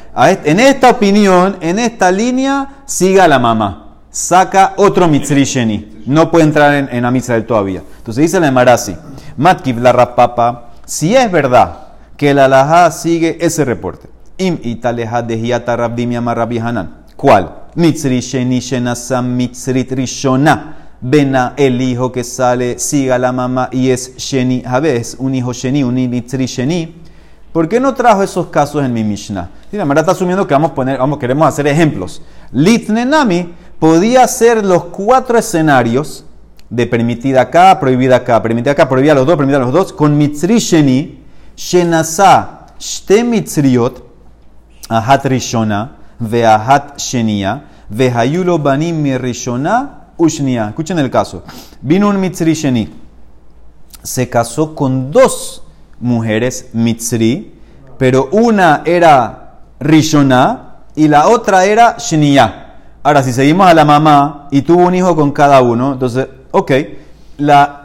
[0.44, 3.96] En esta opinión, en esta línea, siga la mamá.
[4.10, 6.02] Saca otro mitzri sheni.
[6.06, 7.82] No puede entrar en, en Amisrael todavía.
[7.98, 8.96] Entonces dice la Emarasi.
[9.36, 10.70] Matkiv la rapapa.
[10.86, 14.08] Si es verdad que la alajá sigue ese reporte.
[14.38, 17.04] Im italeja dehiata rabdimi amar Rabbi Hanan.
[17.16, 17.64] ¿Cuál?
[17.74, 20.85] Mitzri sheni shenasam mitzrit rishona.
[21.08, 24.62] Bena el hijo que sale, siga la mamá y es sheni.
[24.62, 25.16] ¿Sabes?
[25.20, 26.96] Un hijo sheni, un mitzri sheni.
[27.52, 29.48] ¿Por qué no trajo esos casos en mi Mishnah?
[29.70, 32.22] Sí, la Mara está asumiendo que vamos a poner, vamos, queremos hacer ejemplos.
[32.50, 36.24] Litnenami podía ser los cuatro escenarios
[36.68, 40.18] de permitida acá, prohibida acá, permitida acá, prohibida a los dos, permitida los dos, con
[40.18, 41.22] mitzri sheni,
[41.56, 44.02] shenasa, shte mitzriot,
[44.88, 50.68] ahat rishona, veahat shenia, vehayulo banim mi rishona, ushnia.
[50.68, 51.42] Escuchen el caso.
[51.80, 52.88] Vino un mitzri sheni,
[54.02, 55.62] se casó con dos
[56.00, 57.54] mujeres mitzri,
[57.98, 62.74] pero una era rishona y la otra era shenia.
[63.02, 66.72] Ahora, si seguimos a la mamá y tuvo un hijo con cada uno, entonces, ok,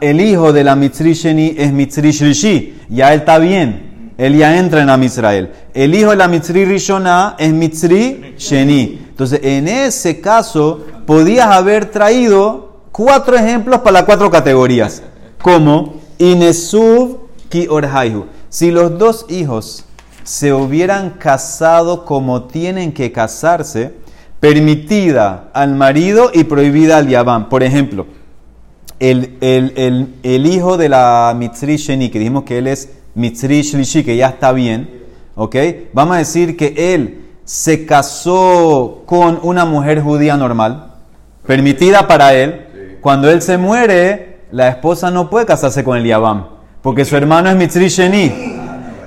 [0.00, 3.92] el hijo de la mitzri sheni es mitzri shlishi, ya él está bien.
[4.18, 5.50] él ya entra en Am Israel.
[5.74, 9.00] El hijo de la Mitzri Rishona es Mitzri Sheni.
[9.08, 15.02] Entonces, en ese caso, podías haber traído cuatro ejemplos para las cuatro categorías.
[15.40, 18.26] Como Inesuv ki Orhaihu.
[18.48, 19.84] Si los dos hijos
[20.24, 23.94] se hubieran casado como tienen que casarse,
[24.40, 27.48] permitida al marido y prohibida al Yabam.
[27.48, 28.06] Por ejemplo,
[28.98, 33.62] el, el, el, el hijo de la Mitzri Sheni, que dijimos que él es Mitzri
[33.62, 35.02] Shlishi, que ya está bien,
[35.34, 35.56] ¿ok?
[35.92, 40.91] Vamos a decir que él se casó con una mujer judía normal,
[41.46, 42.98] permitida para él.
[43.00, 46.46] Cuando él se muere, la esposa no puede casarse con el Yabam,
[46.82, 48.60] porque su hermano es Mitzri Sheni.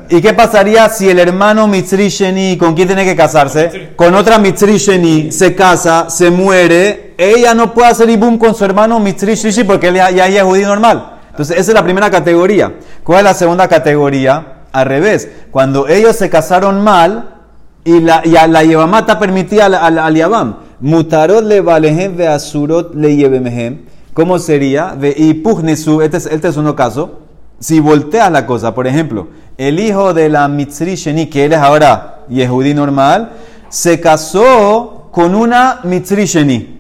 [0.08, 3.94] ¿Y qué pasaría si el hermano Mitzri Sheni, con quién tiene que casarse?
[3.96, 8.66] Con otra Mitzri Sheni, se casa, se muere, ella no puede hacer ibum con su
[8.66, 11.14] hermano Mitzri Shlishi porque él ya, ya es judío normal.
[11.30, 12.74] Entonces, esa es la primera categoría.
[13.04, 14.64] ¿Cuál es la segunda categoría?
[14.72, 17.36] Al revés, cuando ellos se casaron mal
[17.84, 20.56] y la, y a la Yevamá está permitida al, al, al Yavam.
[20.80, 23.80] Mutarot le valehem ve asurot le yevemehem.
[24.14, 24.96] ¿Cómo sería?
[24.98, 27.20] Ve ipugnesu, este es, este es uno caso.
[27.60, 31.60] Si volteas la cosa, por ejemplo, el hijo de la Mitzri Sheni, que él es
[31.60, 33.32] ahora Yehudí normal,
[33.70, 36.80] se casó con una Mitzri Sheni.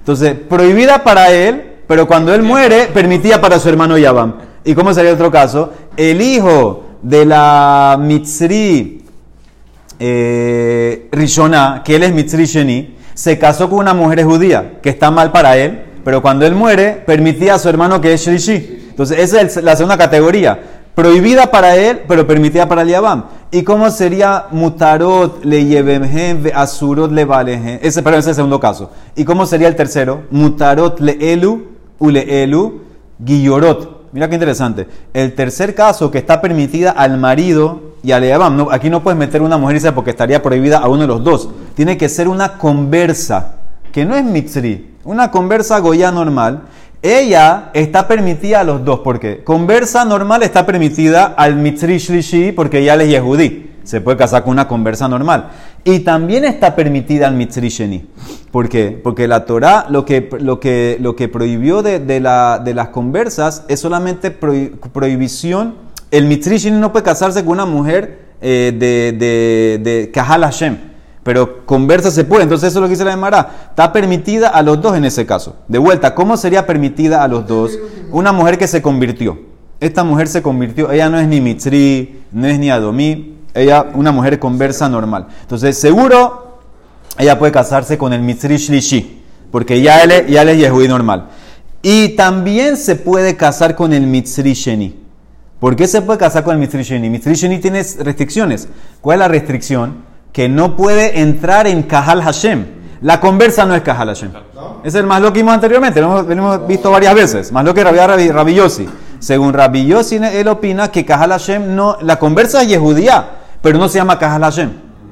[0.00, 4.34] Entonces, prohibida para él, pero cuando él muere, permitía para su hermano Yabam.
[4.64, 5.72] ¿Y cómo sería otro caso?
[5.96, 9.04] El hijo de la Mitzri
[9.98, 15.10] eh, Rishona, que él es Mitzri Sheni, se casó con una mujer judía, que está
[15.10, 18.88] mal para él, pero cuando él muere, permitía a su hermano que es Shlishi.
[18.90, 20.60] Entonces, esa es la segunda categoría.
[20.94, 23.24] Prohibida para él, pero permitida para el Yabam.
[23.50, 27.78] ¿Y cómo sería mutarot le yevemhem ve asurot le valehem?
[27.80, 28.90] Ese, perdón, ese es el segundo caso.
[29.16, 30.24] ¿Y cómo sería el tercero?
[30.30, 32.82] Mutarot le elu ule elu
[33.18, 33.95] guillorot.
[34.16, 34.86] Mira qué interesante.
[35.12, 38.68] El tercer caso que está permitida al marido y al Yabam.
[38.70, 41.50] Aquí no puedes meter una mujer porque estaría prohibida a uno de los dos.
[41.74, 43.56] Tiene que ser una conversa,
[43.92, 46.62] que no es mitzri, una conversa goya normal.
[47.02, 52.82] Ella está permitida a los dos, porque conversa normal está permitida al mitzri shlishi porque
[52.82, 53.65] ya es yehudí.
[53.86, 55.50] Se puede casar con una conversa normal.
[55.84, 58.06] Y también está permitida al mitzri sheni.
[58.50, 59.00] ¿Por qué?
[59.02, 62.88] Porque la Torah lo que, lo que, lo que prohibió de, de, la, de las
[62.88, 65.74] conversas es solamente prohibición.
[66.10, 70.76] El mitzri sheni no puede casarse con una mujer eh, de, de, de Kahal Hashem
[71.22, 72.44] pero conversa se puede.
[72.44, 73.70] Entonces eso es lo que dice la Gemara.
[73.70, 75.56] Está permitida a los dos en ese caso.
[75.66, 77.76] De vuelta, ¿cómo sería permitida a los dos?
[78.12, 79.36] Una mujer que se convirtió.
[79.80, 84.12] Esta mujer se convirtió, ella no es ni Mitzri, no es ni Adomí, ella una
[84.12, 85.26] mujer conversa normal.
[85.42, 86.58] Entonces seguro
[87.18, 90.88] ella puede casarse con el Mitzri Shlishi, porque ya él, es, ya él es Yehudi
[90.88, 91.28] normal.
[91.82, 95.02] Y también se puede casar con el Mitzri Sheni.
[95.58, 97.08] ¿Por qué se puede casar con el Mitzri Sheni?
[97.08, 98.68] Mitzri Sheni tiene restricciones.
[99.00, 100.16] ¿Cuál es la restricción?
[100.36, 102.66] que no puede entrar en Kahal Hashem.
[103.00, 104.32] La conversa no es Kahal Hashem.
[104.84, 107.52] Es el más lo que vimos anteriormente, lo hemos, lo hemos visto varias veces.
[107.52, 108.86] Más lo que Rabbi, Rabbi Yossi.
[109.18, 111.96] Según Rabbi Yossi, él opina que Kahal Hashem no.
[112.02, 113.35] La conversa es Yehudía,
[113.66, 114.70] pero no se llama Kahal Hashem.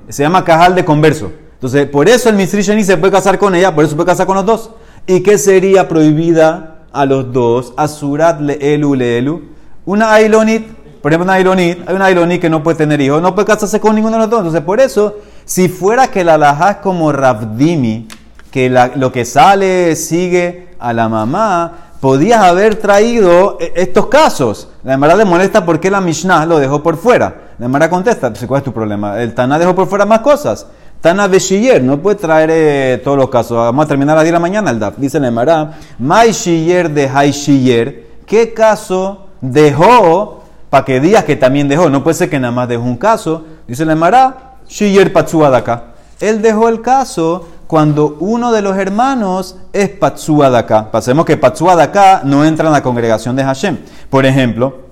[0.08, 1.32] Se llama Kahal de converso.
[1.54, 4.06] Entonces, por eso el Misri Sheni se puede casar con ella, por eso se puede
[4.06, 4.70] casar con los dos.
[5.08, 7.74] ¿Y qué sería prohibida a los dos?
[7.76, 9.42] Asurat leelu leelu.
[9.86, 10.68] Una Ailonit
[11.02, 13.80] por ejemplo, una Ailonit, hay una Ailonit que no puede tener hijos, no puede casarse
[13.80, 14.38] con ninguno de los dos.
[14.38, 18.06] Entonces, por eso, si fuera que la alajá como Ravdimi,
[18.52, 24.68] que la, lo que sale sigue a la mamá, podías haber traído estos casos.
[24.84, 27.43] La Emara le molesta porque la Mishnah lo dejó por fuera.
[27.58, 29.20] La Emara contesta, ¿cuál es tu problema?
[29.20, 30.66] El Tana dejó por fuera más cosas.
[31.00, 33.56] Tana Beshiller, no puede traer eh, todos los casos.
[33.56, 34.94] Vamos a terminar a las 10 de la mañana el DAF.
[34.96, 41.36] Dice la Emara, Mai Shiller de Hai Shiller, ¿qué caso dejó para que digas que
[41.36, 41.88] también dejó.
[41.88, 43.44] No puede ser que nada más dejó un caso.
[43.68, 45.84] Dice la Emara, Shiyer Patsuadaka.
[46.18, 50.90] Él dejó el caso cuando uno de los hermanos es Patsuadaka.
[50.90, 53.78] Pasemos que Patsuadaka no entra en la congregación de Hashem.
[54.10, 54.83] Por ejemplo,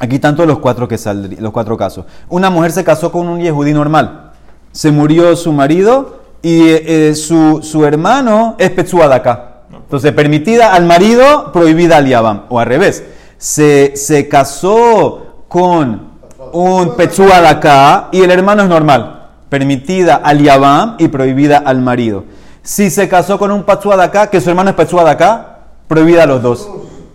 [0.00, 0.98] aquí todos los cuatro, que
[1.38, 2.04] los cuatro casos.
[2.28, 4.32] Una mujer se casó con un yehudí normal.
[4.72, 9.46] Se murió su marido y eh, su, su, hermano es Petsuadaka.
[9.72, 12.42] Entonces, permitida al marido, prohibida al Yabam.
[12.48, 13.04] O al revés
[13.38, 16.10] se, se casó con
[16.52, 21.80] un Petsua de acá y el hermano es normal, permitida al Yabam y prohibida al
[21.80, 22.24] marido.
[22.62, 25.58] Si se casó con un Petsua de acá, que su hermano es Petsua de acá,
[25.88, 26.68] prohibida a los dos.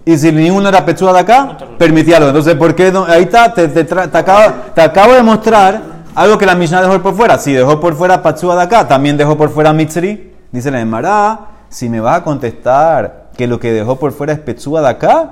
[0.05, 1.67] Y si ninguno era Petsua de acá, dos.
[1.79, 2.93] Entonces, ¿por qué?
[3.07, 5.81] Ahí está, te, te, te, acabo, te acabo de mostrar
[6.13, 7.39] algo que la Mishnah dejó por fuera.
[7.39, 10.31] Si dejó por fuera Petsua de acá, también dejó por fuera Mitzri.
[10.51, 11.39] Dice la Emara,
[11.69, 15.29] si me vas a contestar que lo que dejó por fuera es Petsua de acá,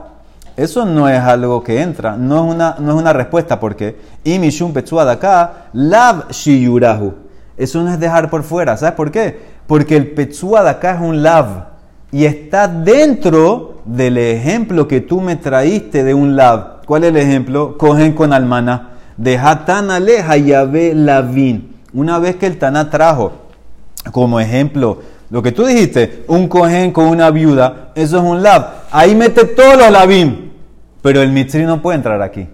[0.55, 4.71] Eso no es algo que entra, no es una, no es una respuesta, porque imishum
[4.71, 7.15] petzua de acá, lav shiyurahu.
[7.57, 9.39] Eso no es dejar por fuera, ¿sabes por qué?
[9.65, 11.65] Porque el petzua de acá es un lav
[12.11, 16.81] y está dentro del ejemplo que tú me traíste de un lav.
[16.85, 17.77] ¿Cuál es el ejemplo?
[17.77, 18.91] Cogen con almana.
[19.17, 21.75] De Hatana leja Yahvé lavin.
[21.93, 23.33] Una vez que el Taná trajo
[24.11, 24.99] como ejemplo
[25.33, 28.83] lo que tú dijiste, un cohen con una viuda, eso es un lav.
[28.91, 30.51] Ahí mete todos los lavim.
[31.01, 32.47] Pero el mitri no puede entrar aquí.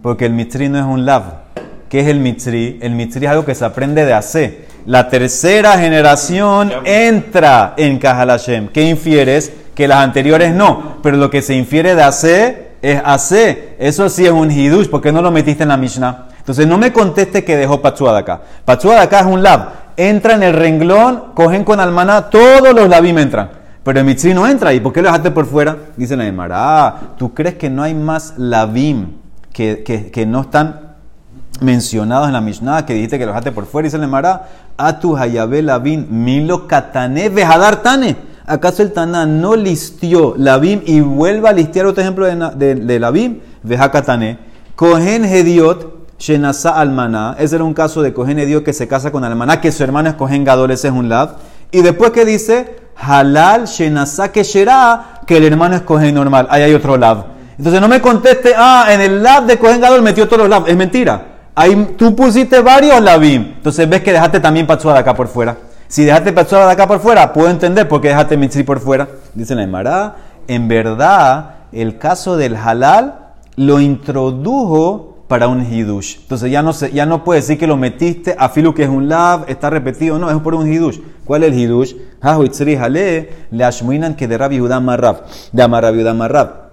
[0.00, 1.24] Porque el mitri no es un lav.
[1.90, 2.78] ¿Qué es el mitri?
[2.80, 4.66] El mitri es algo que se aprende de hacer.
[4.86, 8.68] La tercera generación entra en Kahalashem.
[8.68, 9.52] ¿Qué infieres?
[9.74, 10.98] Que las anteriores no.
[11.02, 13.76] Pero lo que se infiere de hacer es hacer.
[13.78, 14.88] Eso sí es un hidush.
[14.88, 16.28] ¿Por qué no lo metiste en la Mishnah?
[16.38, 18.40] Entonces no me conteste que dejó Pachua de acá.
[18.64, 22.88] Pachua de acá es un lav entra en el renglón, cogen con almaná, todos los
[22.88, 23.50] labim entran.
[23.82, 24.80] Pero el mitzri no entra ahí.
[24.80, 25.76] ¿Por qué lo dejaste por fuera?
[25.96, 29.14] Dice la ah, ¿tú crees que no hay más labim
[29.52, 29.82] que,
[30.12, 30.94] que, no están
[31.60, 33.86] mencionados en la Mishnah que dijiste que lo dejaste por fuera?
[33.86, 38.16] Dice la Emara, Atu hayabe labim milo katane vejadar tane.
[38.46, 43.40] ¿Acaso el Taná no listió labim y vuelva a listear otro ejemplo de, de, labim?
[43.62, 44.38] Veja katane.
[44.74, 47.34] Cogen hediot Shenasa Almaná.
[47.38, 50.08] Ese era un caso de Cohen Dios que se casa con Almaná, que su hermano
[50.08, 51.36] es Cohen Gadol, ese es un lav.
[51.72, 56.46] Y después que dice Halal Shenasa Keshera, que el hermano es Cohen normal.
[56.48, 57.24] Ahí hay otro lav.
[57.58, 60.68] Entonces no me conteste, ah, en el lav de Cohen Gadol metió todos los lav.
[60.68, 61.26] Es mentira.
[61.56, 63.54] Ahí tú pusiste varios lavim.
[63.56, 65.56] Entonces ves que dejaste también Patsua de acá por fuera.
[65.92, 69.10] Si dejaste Patsua de acá por fuera, puedo entender por qué dejaste Mitzri por fuera.
[69.34, 70.16] Dice la Emara,
[70.48, 76.20] en verdad, el caso del halal lo introdujo para un hidush.
[76.22, 78.88] Entonces ya no, se, ya no puede decir que lo metiste a filu que es
[78.88, 80.98] un lav, está repetido, no, es por un hidush.
[81.26, 81.94] ¿Cuál es el hidush?
[83.50, 86.70] le ashmuinan que de Rabbi Judá Marrab, de Amar Rabbi Judá Marrab.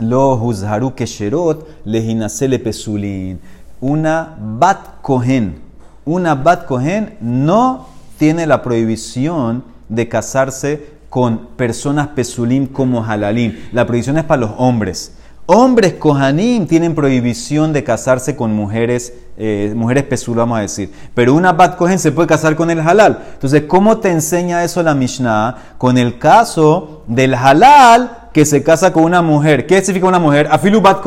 [0.00, 3.38] Lo huzharu kesherot le pesulin.
[3.80, 5.60] Una bat kohen,
[6.04, 13.58] una bat kohen no tiene la prohibición de casarse con personas pesulim como halalín.
[13.72, 15.14] La prohibición es para los hombres.
[15.46, 20.92] Hombres kohanim tienen prohibición de casarse con mujeres, eh, mujeres pesul, vamos a decir.
[21.14, 23.24] Pero una bat kohen se puede casar con el halal.
[23.32, 25.76] Entonces, ¿cómo te enseña eso la Mishnah?
[25.78, 29.66] Con el caso del halal que se casa con una mujer.
[29.66, 30.46] ¿Qué significa una mujer?
[30.50, 31.00] Afilu bat.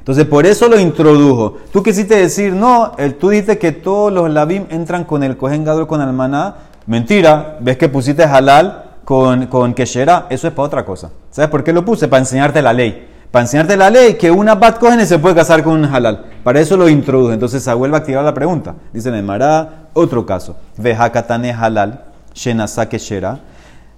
[0.00, 1.58] Entonces, por eso lo introdujo.
[1.72, 5.86] Tú quisiste decir, no, tú dijiste que todos los labim entran con el kohen gadol
[5.86, 6.56] con almaná.
[6.86, 10.26] Mentira, ves que pusiste halal con, con keshera.
[10.28, 11.10] Eso es para otra cosa.
[11.30, 12.08] ¿Sabes por qué lo puse?
[12.08, 15.62] Para enseñarte la ley para enseñarte la ley que una bat cohen se puede casar
[15.62, 16.24] con un halal.
[16.42, 17.34] Para eso lo introduce.
[17.34, 18.74] Entonces se vuelve a activar la pregunta.
[18.92, 20.56] Dice en el Mará, otro caso.
[20.76, 22.00] Vejakatane halal,
[22.34, 23.38] shenasa keshera.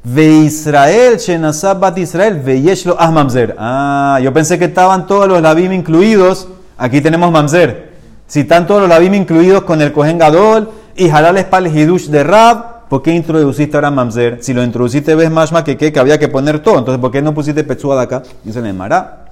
[0.04, 3.54] Ve Israel, shenasa bat Israel, ve yeshlo ah mamzer.
[3.56, 6.48] Ah, yo pensé que estaban todos los labim incluidos.
[6.76, 7.92] Aquí tenemos mamzer.
[8.26, 12.24] Si están todos los labim incluidos con el cohen gadol y halal para hidush de
[12.24, 14.38] Rab, ¿por qué introduciste ahora mamzer?
[14.42, 16.78] Si lo introduciste ves más que, que, que había que poner todo.
[16.78, 18.22] Entonces, ¿por qué no pusiste pechua de acá?
[18.42, 19.26] Dice en el Mará.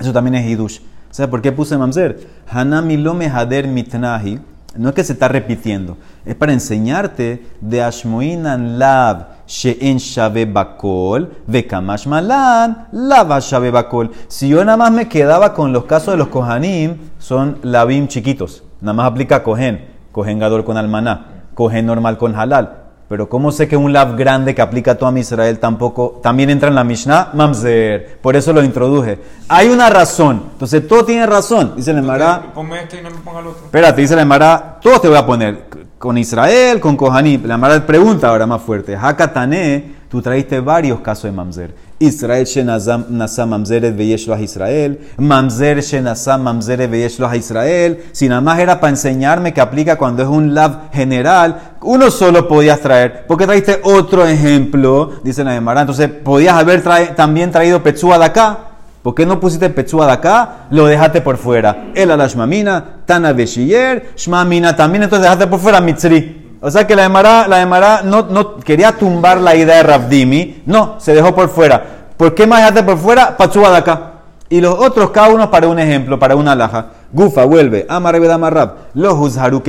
[0.00, 0.80] Eso también es hidush.
[1.12, 2.26] ¿Sabes por qué puse mamzer?
[2.48, 4.40] Hanamilome hader mitnahi.
[4.76, 5.96] No es que se está repitiendo.
[6.26, 14.10] Es para enseñarte de Ashmoinan Lav She'en Shave Bakol, Vekamash Malan, Lav Shave Bakol.
[14.28, 18.62] Si yo nada más me quedaba con los casos de los Kohanim, son Lavim chiquitos.
[18.82, 19.88] Nada más aplica Kohen.
[20.12, 21.44] Kohen Gadol con Almaná.
[21.54, 22.88] Kohen normal con Halal.
[23.08, 26.68] Pero ¿cómo sé que un lav grande que aplica a toda Israel tampoco también entra
[26.68, 27.30] en la Mishnah?
[27.32, 28.18] Mamzer.
[28.20, 29.18] Por eso lo introduje.
[29.48, 30.42] Hay una razón.
[30.52, 31.72] Entonces todo tiene razón.
[31.74, 32.52] Dice el Emara.
[32.52, 33.64] Ponme este y no me ponga el otro.
[33.64, 34.78] Espérate, dice el Emara.
[34.82, 35.67] Todos te voy a poner.
[35.98, 37.44] Con Israel, con Kohanim.
[37.44, 38.96] La Emara pregunta ahora más fuerte.
[38.96, 41.74] Hakatané, tú traíste varios casos de Mamzer.
[42.00, 48.04] Israel shenasa mamzeret veyeshlo Israel, mamzer shenasa mamzeret veyeshlo a Israel.
[48.12, 52.46] Si nada más era para enseñarme que aplica cuando es un lav general, uno solo
[52.46, 53.26] podías traer.
[53.26, 55.14] ¿Por qué traiste otro ejemplo?
[55.24, 55.80] Dice la Gemara.
[55.80, 56.84] Entonces, podías haber
[57.16, 58.67] también traído Petsua de acá.
[59.08, 60.66] ¿Por qué no pusiste Petsua de acá?
[60.68, 61.86] Lo dejaste por fuera.
[61.94, 66.58] El alashmamina, tana veshiyer, shmamina también, entonces dejaste por fuera mitzri.
[66.60, 70.62] O sea que la Emara, la no, no, quería tumbar la idea de Rabdimi.
[70.66, 71.82] No, se dejó por fuera.
[72.18, 73.34] ¿Por qué más dejaste por fuera?
[73.38, 74.12] De acá.
[74.50, 76.88] Y los otros, cada uno para un ejemplo, para una alhaja.
[77.10, 77.86] Gufa, vuelve.
[77.88, 78.74] Amarabeda Marrab.
[78.92, 79.62] Los Huzharu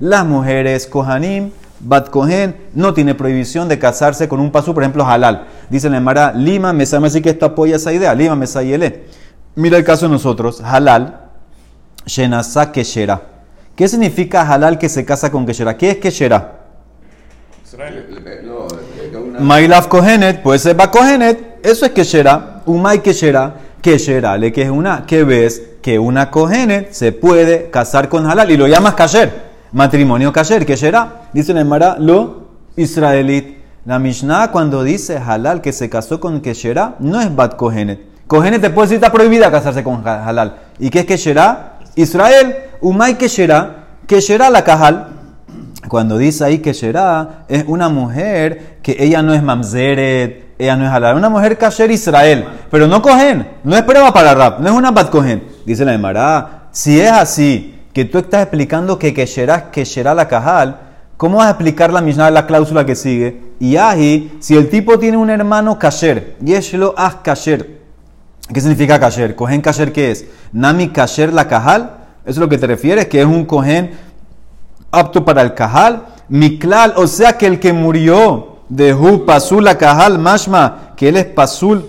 [0.00, 1.50] Las mujeres, Kohanim,
[1.82, 5.46] Bat Kohen, no tiene prohibición de casarse con un pasú, por ejemplo, halal.
[5.68, 8.14] Dice la Emara, Lima, me así que esto apoya esa idea.
[8.14, 9.04] Lima, Mesayele.
[9.54, 10.60] Mira el caso de nosotros.
[10.62, 11.20] Halal,
[12.06, 13.20] Shenasa Keshera.
[13.74, 15.76] ¿Qué significa halal que se casa con Keshera?
[15.76, 16.60] ¿Qué es Keshera?
[19.40, 22.62] Mailaf Kohenet, puede ser Kohenet, eso es Keshera.
[22.66, 28.08] Umay Keshera, Keshera, le que es una, que ves que una cogenet se puede casar
[28.08, 31.28] con halal y lo llamas kasher, matrimonio kasher, Keshera.
[31.32, 33.58] Dice la Emara, lo israelit.
[33.84, 37.56] La Mishnah cuando dice halal que se casó con Keshera, no es bat.
[37.56, 40.56] Cogenet te puede decir está prohibida casarse con ha- halal.
[40.78, 41.78] ¿Y qué es Keshera?
[41.96, 45.08] Israel, Umay Keshera, Keshera la Kahal.
[45.88, 50.86] Cuando dice ahí que Sherá es una mujer que ella no es mamzeret, ella no
[50.86, 54.68] es halal, una mujer kasher Israel, pero no cogen, no es prueba para rap, no
[54.68, 55.42] es una bat cogen.
[55.66, 60.80] Dice la Emara, si es así, que tú estás explicando que es Kesherá la Kahal,
[61.16, 63.40] ¿cómo vas a explicar la Mishnah la cláusula que sigue?
[63.60, 67.82] Y ahi, si el tipo tiene un hermano kasher, yeshlo as kasher,
[68.52, 69.34] ¿Qué significa kasher?
[69.34, 70.26] ¿Cohen kasher qué es?
[70.52, 71.98] Nami kasher la kahal.
[72.24, 73.06] ¿Eso es lo que te refieres?
[73.06, 73.92] Que es un cohen
[74.90, 76.06] apto para el kahal.
[76.28, 81.16] Miklal, o sea que el que murió de Hu pasul la kahal, mashma, que él
[81.16, 81.86] es pasul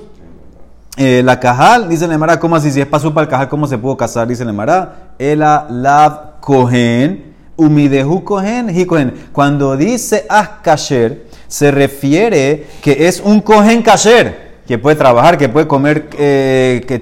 [0.97, 1.89] eh, la kahal.
[1.89, 2.71] Dice la Emara, ¿cómo así?
[2.71, 4.27] Si es pasul para el kahal, ¿cómo se pudo casar?
[4.27, 9.13] Dice la Emara, ela lav cohen, umidehu cohen, hi cohen.
[9.31, 15.49] Cuando dice as kasher, se refiere que es un cohen kasher que puede trabajar, que
[15.49, 17.01] puede comer eh, que.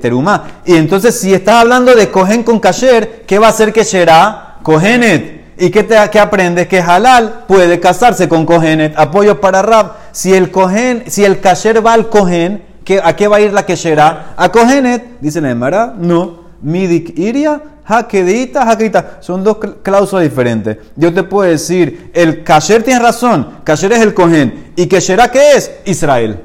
[0.66, 4.58] Y entonces, si estás hablando de cohen con kasher, ¿qué va a hacer que será?
[4.64, 5.42] Cohenet.
[5.58, 6.68] ¿Y qué, te, qué aprendes?
[6.68, 8.98] Que halal puede casarse con cohenet.
[8.98, 9.94] Apoyo para Rab.
[10.12, 13.54] Si el cohen, si el kasher va al cohen, ¿qué- ¿a qué va a ir
[13.54, 14.34] la que será?
[14.38, 15.20] A cohenet.
[15.22, 16.41] Dice la Emara, no.
[16.62, 19.18] Midik iria, hakedita, hakedita.
[19.22, 20.78] Son dos cl- cláusulas diferentes.
[20.96, 23.48] Yo te puedo decir, el kasher tiene razón.
[23.64, 24.72] Kasher es el cohen.
[24.76, 25.72] ¿Y que será qué es?
[25.86, 26.40] Israel.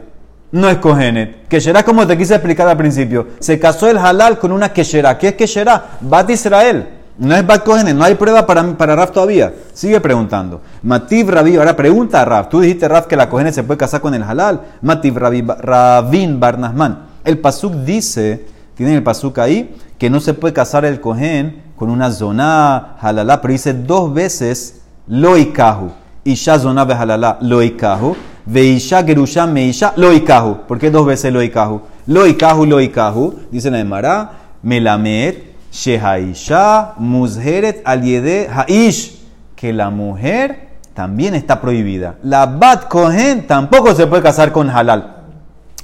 [0.52, 1.48] No es Kohenet.
[1.48, 5.18] Keshera, como te quise explicar al principio, se casó el halal con una Keshera.
[5.18, 5.58] ¿Qué es?
[6.00, 6.88] Bat Israel.
[7.18, 7.94] No es Bat Kohenet.
[7.94, 9.52] No hay prueba para, para Raf todavía.
[9.74, 10.62] Sigue preguntando.
[10.82, 11.56] Mativ Rabi.
[11.56, 12.48] Ahora pregunta a Raf.
[12.48, 14.60] Tú dijiste, Raf, que la Kohenet se puede casar con el halal.
[14.82, 17.06] Mativ Rabi, Rabin Barnasman.
[17.24, 18.46] El Pasuk dice,
[18.76, 23.40] tienen el Pasuk ahí, que no se puede casar el Kohen con una zona halalá,
[23.40, 25.90] pero dice dos veces loikahu.
[26.24, 28.14] Isha zona behalalá loikahu.
[28.44, 30.66] Veisha gerusha meisha loikahu.
[30.68, 31.80] ¿Por qué dos veces loikahu?
[32.06, 33.34] Loikahu, loikahu.
[33.50, 35.36] Dice la Emara, melamed
[35.72, 39.16] shehaisha muzheret al yede haish.
[39.56, 42.16] Que la mujer también está prohibida.
[42.22, 45.15] La bat kohen tampoco se puede casar con halal.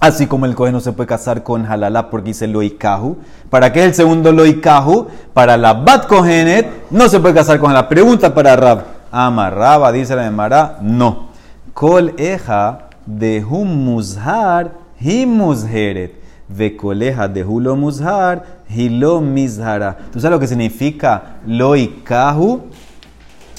[0.03, 3.19] Así como el cohen no se puede casar con halalá porque dice loikahu.
[3.49, 5.07] ¿Para qué el segundo loikahu?
[5.33, 8.83] Para la bat kohenet no se puede casar con la Pregunta para Rab.
[9.13, 11.29] Amarraba, dice la Emara, no.
[11.73, 16.21] Kol eja de hum muzhar hi muzheret.
[16.49, 19.97] Ve coleja de hulo muzhar hilo mizhara.
[20.13, 22.63] ¿Tú sabes lo que significa loikahu?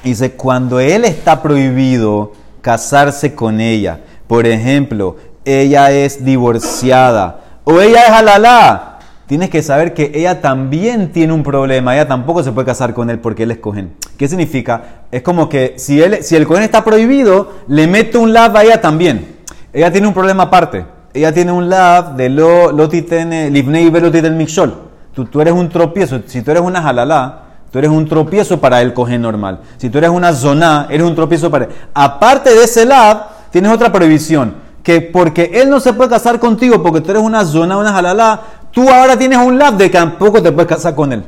[0.04, 5.16] Dice, cuando él está prohibido casarse con ella, por ejemplo,
[5.46, 11.44] ella es divorciada o ella es halalá, tienes que saber que ella también tiene un
[11.44, 13.94] problema, ella tampoco se puede casar con él porque él es cohen.
[14.18, 15.04] ¿Qué significa?
[15.12, 19.38] Es como que si, el cohen está prohibido, le mete un lab a ella también.
[19.72, 20.86] Ella tiene un problema aparte.
[21.14, 24.74] Ella tiene un lab de lo, lo titene, livnei velo titen mixol.
[25.14, 26.22] Tú, tú eres un tropiezo.
[26.26, 29.62] Si tú eres una halalá, Tú eres un tropiezo para el cogen normal.
[29.78, 31.72] Si tú eres una zona, eres un tropiezo para él.
[31.91, 34.54] Aparte de ese lab, tienes otra prohibición.
[34.84, 38.42] Que porque él no se puede casar contigo, porque tú eres una zona, una jalala,
[38.72, 41.24] tú ahora tienes un lab de que tampoco te puedes casar con él.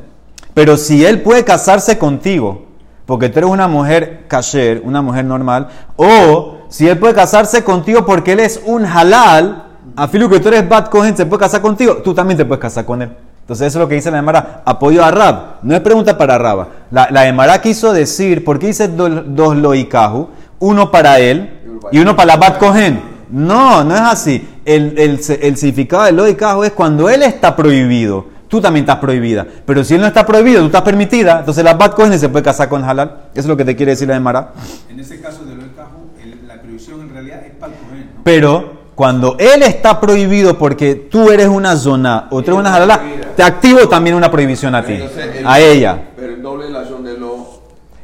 [0.54, 2.66] Pero si él puede casarse contigo,
[3.06, 8.06] porque tú eres una mujer kasher, una mujer normal, o si él puede casarse contigo
[8.06, 9.64] porque él es un halal,
[9.96, 12.62] a filo que tú eres bad cohen, se puede casar contigo, tú también te puedes
[12.62, 13.12] casar con él.
[13.42, 15.36] Entonces eso es lo que dice la Emara, apoyo a Rab.
[15.62, 16.68] No es pregunta para Raba.
[16.90, 20.28] La, la Emara quiso decir, ¿por qué dice do- dos loikahu?
[20.60, 23.15] Uno para él y uno para la Bat Kohen.
[23.30, 24.48] No, no es así.
[24.66, 29.46] El, el, el significado de loikahu es cuando él está prohibido, tú también estás prohibida.
[29.66, 32.44] Pero si él no está prohibido, tú estás permitida, entonces la Bat Kohen se puede
[32.44, 33.24] casar con halal.
[33.34, 34.54] Eso es lo que te quiere decir la Emara.
[34.90, 35.92] En ese caso de lo del cajo,
[36.24, 38.22] el- la prohibición en realidad es para el cohen, ¿no?
[38.24, 43.02] Pero cuando él está prohibido porque tú eres una zona o tú eres una halala,
[43.36, 46.00] te activo también una prohibición a ti, Entonces, el- a ella.
[46.16, 47.56] Pero el doble relación de lo.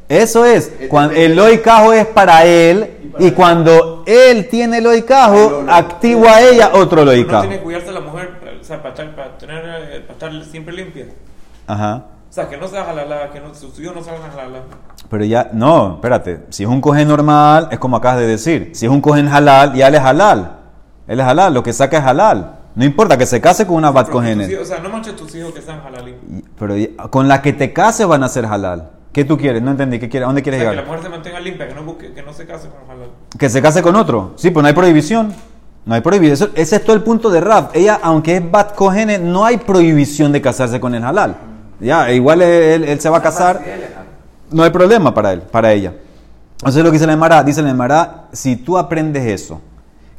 [0.10, 0.70] Eso es.
[0.90, 7.02] Cuando el loicajo es para él y cuando él tiene loicajo, activo a ella otro
[7.04, 7.42] Uno loicajo.
[7.42, 10.74] tiene que cuidarse la mujer, o sea, para estar, para tener, eh, para estar siempre
[10.74, 11.08] limpia.
[11.68, 12.06] Ajá.
[12.30, 14.60] O sea, que no sea jalala, que no, sus hijos no salgan jalala.
[15.10, 16.46] Pero ya, no, espérate.
[16.50, 18.72] Si es un cogen normal, es como acabas de decir.
[18.74, 20.58] Si es un cogen halal, ya él es halal.
[21.08, 22.56] Él es halal, lo que saca es halal.
[22.74, 25.54] No importa que se case con una bat hijos- O sea, no manches tus hijos
[25.54, 26.16] que sean halalí.
[26.58, 28.90] Pero ya- con la que te cases van a ser halal.
[29.12, 29.62] ¿Qué tú quieres?
[29.62, 30.00] No entendí.
[30.00, 30.26] ¿Qué quieres?
[30.26, 30.88] ¿A dónde O quieres sea, que la llegar?
[30.98, 33.10] mujer se mantenga limpia, que no, busque, que no se case con halal.
[33.38, 34.34] Que se case con otro.
[34.36, 35.34] Sí, pues no hay prohibición.
[35.86, 36.52] No hay prohibición.
[36.56, 37.72] Ese es todo el punto de Rab.
[37.74, 41.36] Ella, aunque es Bat Kohene, no hay prohibición de casarse con el halal.
[41.80, 43.62] Ya, igual él, él se va a casar.
[44.52, 45.94] No hay problema para él, para ella.
[46.60, 49.60] Entonces lo que dice la Emara, dice la Emara, si tú aprendes eso,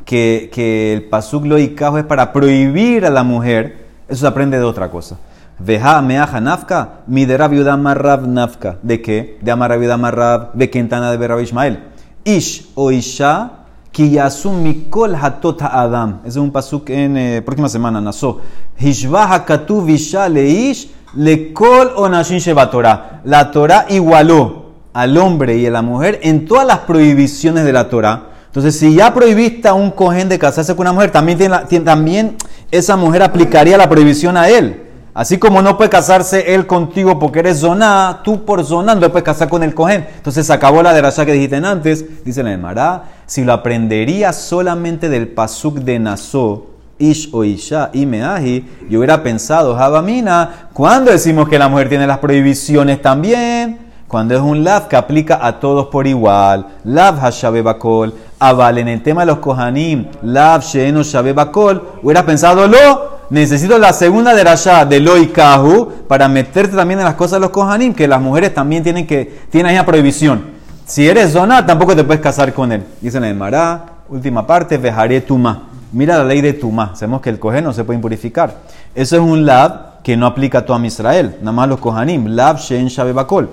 [0.04, 1.70] que, que el pasuk lo es
[2.08, 5.18] para prohibir a la mujer, eso se aprende de otra cosa.
[5.58, 8.78] Veja meaja nafka, midera viuda marrab nafka.
[8.82, 9.38] ¿De qué?
[9.40, 11.84] De amar viuda marrab, de quintana de Berrab Ismael.
[12.24, 13.50] Ish o isha,
[13.92, 16.20] kiyasum mikol hatot adam.
[16.24, 18.40] Es un pasuk en eh, próxima semana, naso.
[18.78, 23.20] Hishvah katu visha leish, lekol onashin sheba Torah.
[23.24, 27.88] La Torah igualó al hombre y a la mujer en todas las prohibiciones de la
[27.88, 28.30] Torah.
[28.46, 32.36] Entonces, si ya prohibiste a un cohen de casarse con una mujer, también, tiene- también
[32.70, 34.88] esa mujer aplicaría la prohibición a él.
[35.14, 39.24] Así como no puede casarse él contigo porque eres zona, tú por zona no puedes
[39.24, 40.06] casar con el cohen.
[40.16, 45.10] Entonces acabó la de Rasha que dijiste antes, dice la Emara, si lo aprendería solamente
[45.10, 51.46] del pasuk de Naso, Ish o Isha y Meahi, yo hubiera pensado, Javamina, ¿cuándo decimos
[51.46, 53.90] que la mujer tiene las prohibiciones también?
[54.08, 56.66] Cuando es un lav que aplica a todos por igual.
[56.84, 58.14] Lav hashabe bakol.
[58.38, 60.06] Aval en el tema de los kohanim.
[60.22, 61.82] Lav sheeno shabe bakol.
[62.02, 63.11] Hubieras pensado lo.
[63.32, 67.36] Necesito la segunda de Rasha de lo y kahu para meterte también en las cosas
[67.36, 70.50] de los kohanim, que las mujeres también tienen que tienen esa prohibición.
[70.84, 72.84] Si eres zona, tampoco te puedes casar con él.
[73.00, 75.70] Dice en el Mará, última parte, vejaré tuma.
[75.92, 76.94] Mira la ley de tuma.
[76.94, 78.54] Sabemos que el cohen no se puede impurificar.
[78.94, 82.26] Eso es un lav que no aplica a todo Israel, nada más los kohanim.
[82.26, 83.48] Lav shen shabe bakol.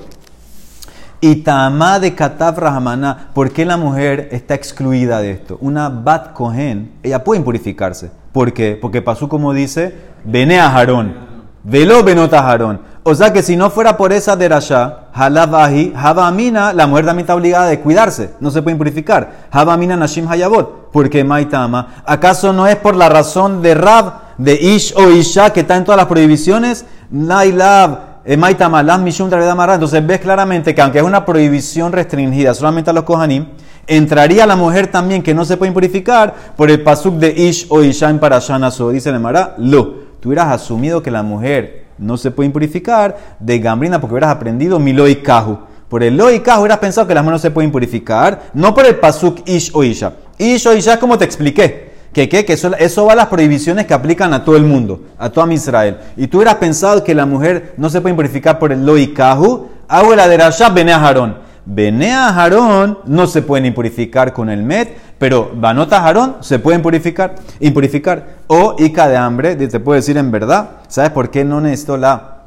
[1.22, 5.58] Y Tamá de Katav Rahamana, ¿por qué la mujer está excluida de esto?
[5.62, 8.12] Una Bat Kohen, ella puede impurificarse.
[8.32, 8.78] ¿Por qué?
[8.80, 11.16] Porque pasó como dice, Bene a Harón,
[11.64, 12.82] velo benota Harón.
[13.04, 17.36] O sea que si no fuera por esa derashá, Halabahi, Habamina, la mujer también está
[17.36, 19.48] obligada de cuidarse, no se puede impurificar.
[19.50, 24.94] Habamina Nashim Hayabot, porque Maitama, ¿acaso no es por la razón de Rab, de Ish
[24.98, 26.86] o Isha, que está en todas las prohibiciones?
[27.10, 33.48] Nailab, Entonces ves claramente que aunque es una prohibición restringida solamente a los Kohanim,
[33.88, 37.82] entraría la mujer también que no se puede impurificar por el pasuk de Ish o
[37.82, 38.92] Isha en Parashanaso.
[38.92, 40.10] Dice el Mara, lo.
[40.20, 44.78] Tú hubieras asumido que la mujer no se puede impurificar de gambrina porque hubieras aprendido
[44.78, 45.58] Milo y Kaju.
[45.90, 48.76] Por el lo y Kaju hubieras pensado que la mujer no se puede impurificar, no
[48.76, 50.14] por el pasuk Ish o Isha.
[50.38, 51.89] Ish o Isha es como te expliqué.
[52.14, 55.02] Que, que, que eso, eso va a las prohibiciones que aplican a todo el mundo,
[55.18, 55.98] a toda Israel.
[56.18, 59.14] Y tú hubieras pensado que la mujer no se puede impurificar por el lo y
[59.14, 61.38] Kaju, hago la de Rasha Bene Aharón.
[61.66, 64.90] Bene Aharón no se pueden impurificar con el Met,
[65.20, 68.40] pero Banota Aharón se pueden purificar, impurificar.
[68.48, 72.38] O Ica de hambre, te puedo decir en verdad, ¿sabes por qué no necesito la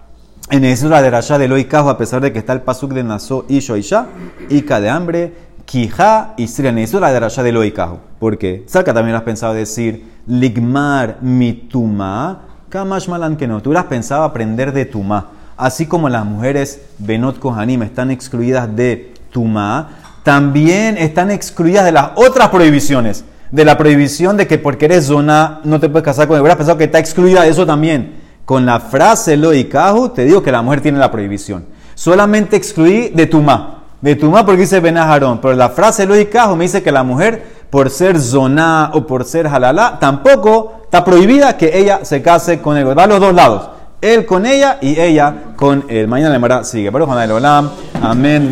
[0.50, 3.04] necesito la de Rasha de Loi Kaju a pesar de que está el pasuk de
[3.04, 4.06] Naso Isho Isha?
[4.50, 5.32] Ica de hambre,
[5.64, 7.98] Kija y necesito la de Rasha de Loi Kaju.
[8.18, 8.64] ¿Por qué?
[8.66, 13.60] Saca también has pensado decir Ligmar mituma, Kamash malan que no.
[13.60, 15.26] Tú hubieras pensado aprender de Tuma.
[15.56, 19.90] Así como las mujeres Benot Kohanim están excluidas de Tuma,
[20.22, 23.24] también están excluidas de las otras prohibiciones.
[23.50, 26.40] De la prohibición de que porque eres zona no te puedes casar con él.
[26.40, 28.14] Hubieras pensado que está excluida de eso también.
[28.46, 31.66] Con la frase lo y kaju, te digo que la mujer tiene la prohibición.
[31.94, 33.81] Solamente excluí de Tuma.
[34.02, 35.38] De Tuma porque dice Benajarón.
[35.40, 39.46] Pero la frase kaju me dice que la mujer, por ser zona o por ser
[39.46, 42.98] halala, tampoco está prohibida que ella se case con él.
[42.98, 43.70] Va a los dos lados.
[44.00, 46.08] Él con ella y ella con él.
[46.08, 46.90] Mañana le sigue.
[46.90, 47.70] Pero Juan
[48.02, 48.50] amén.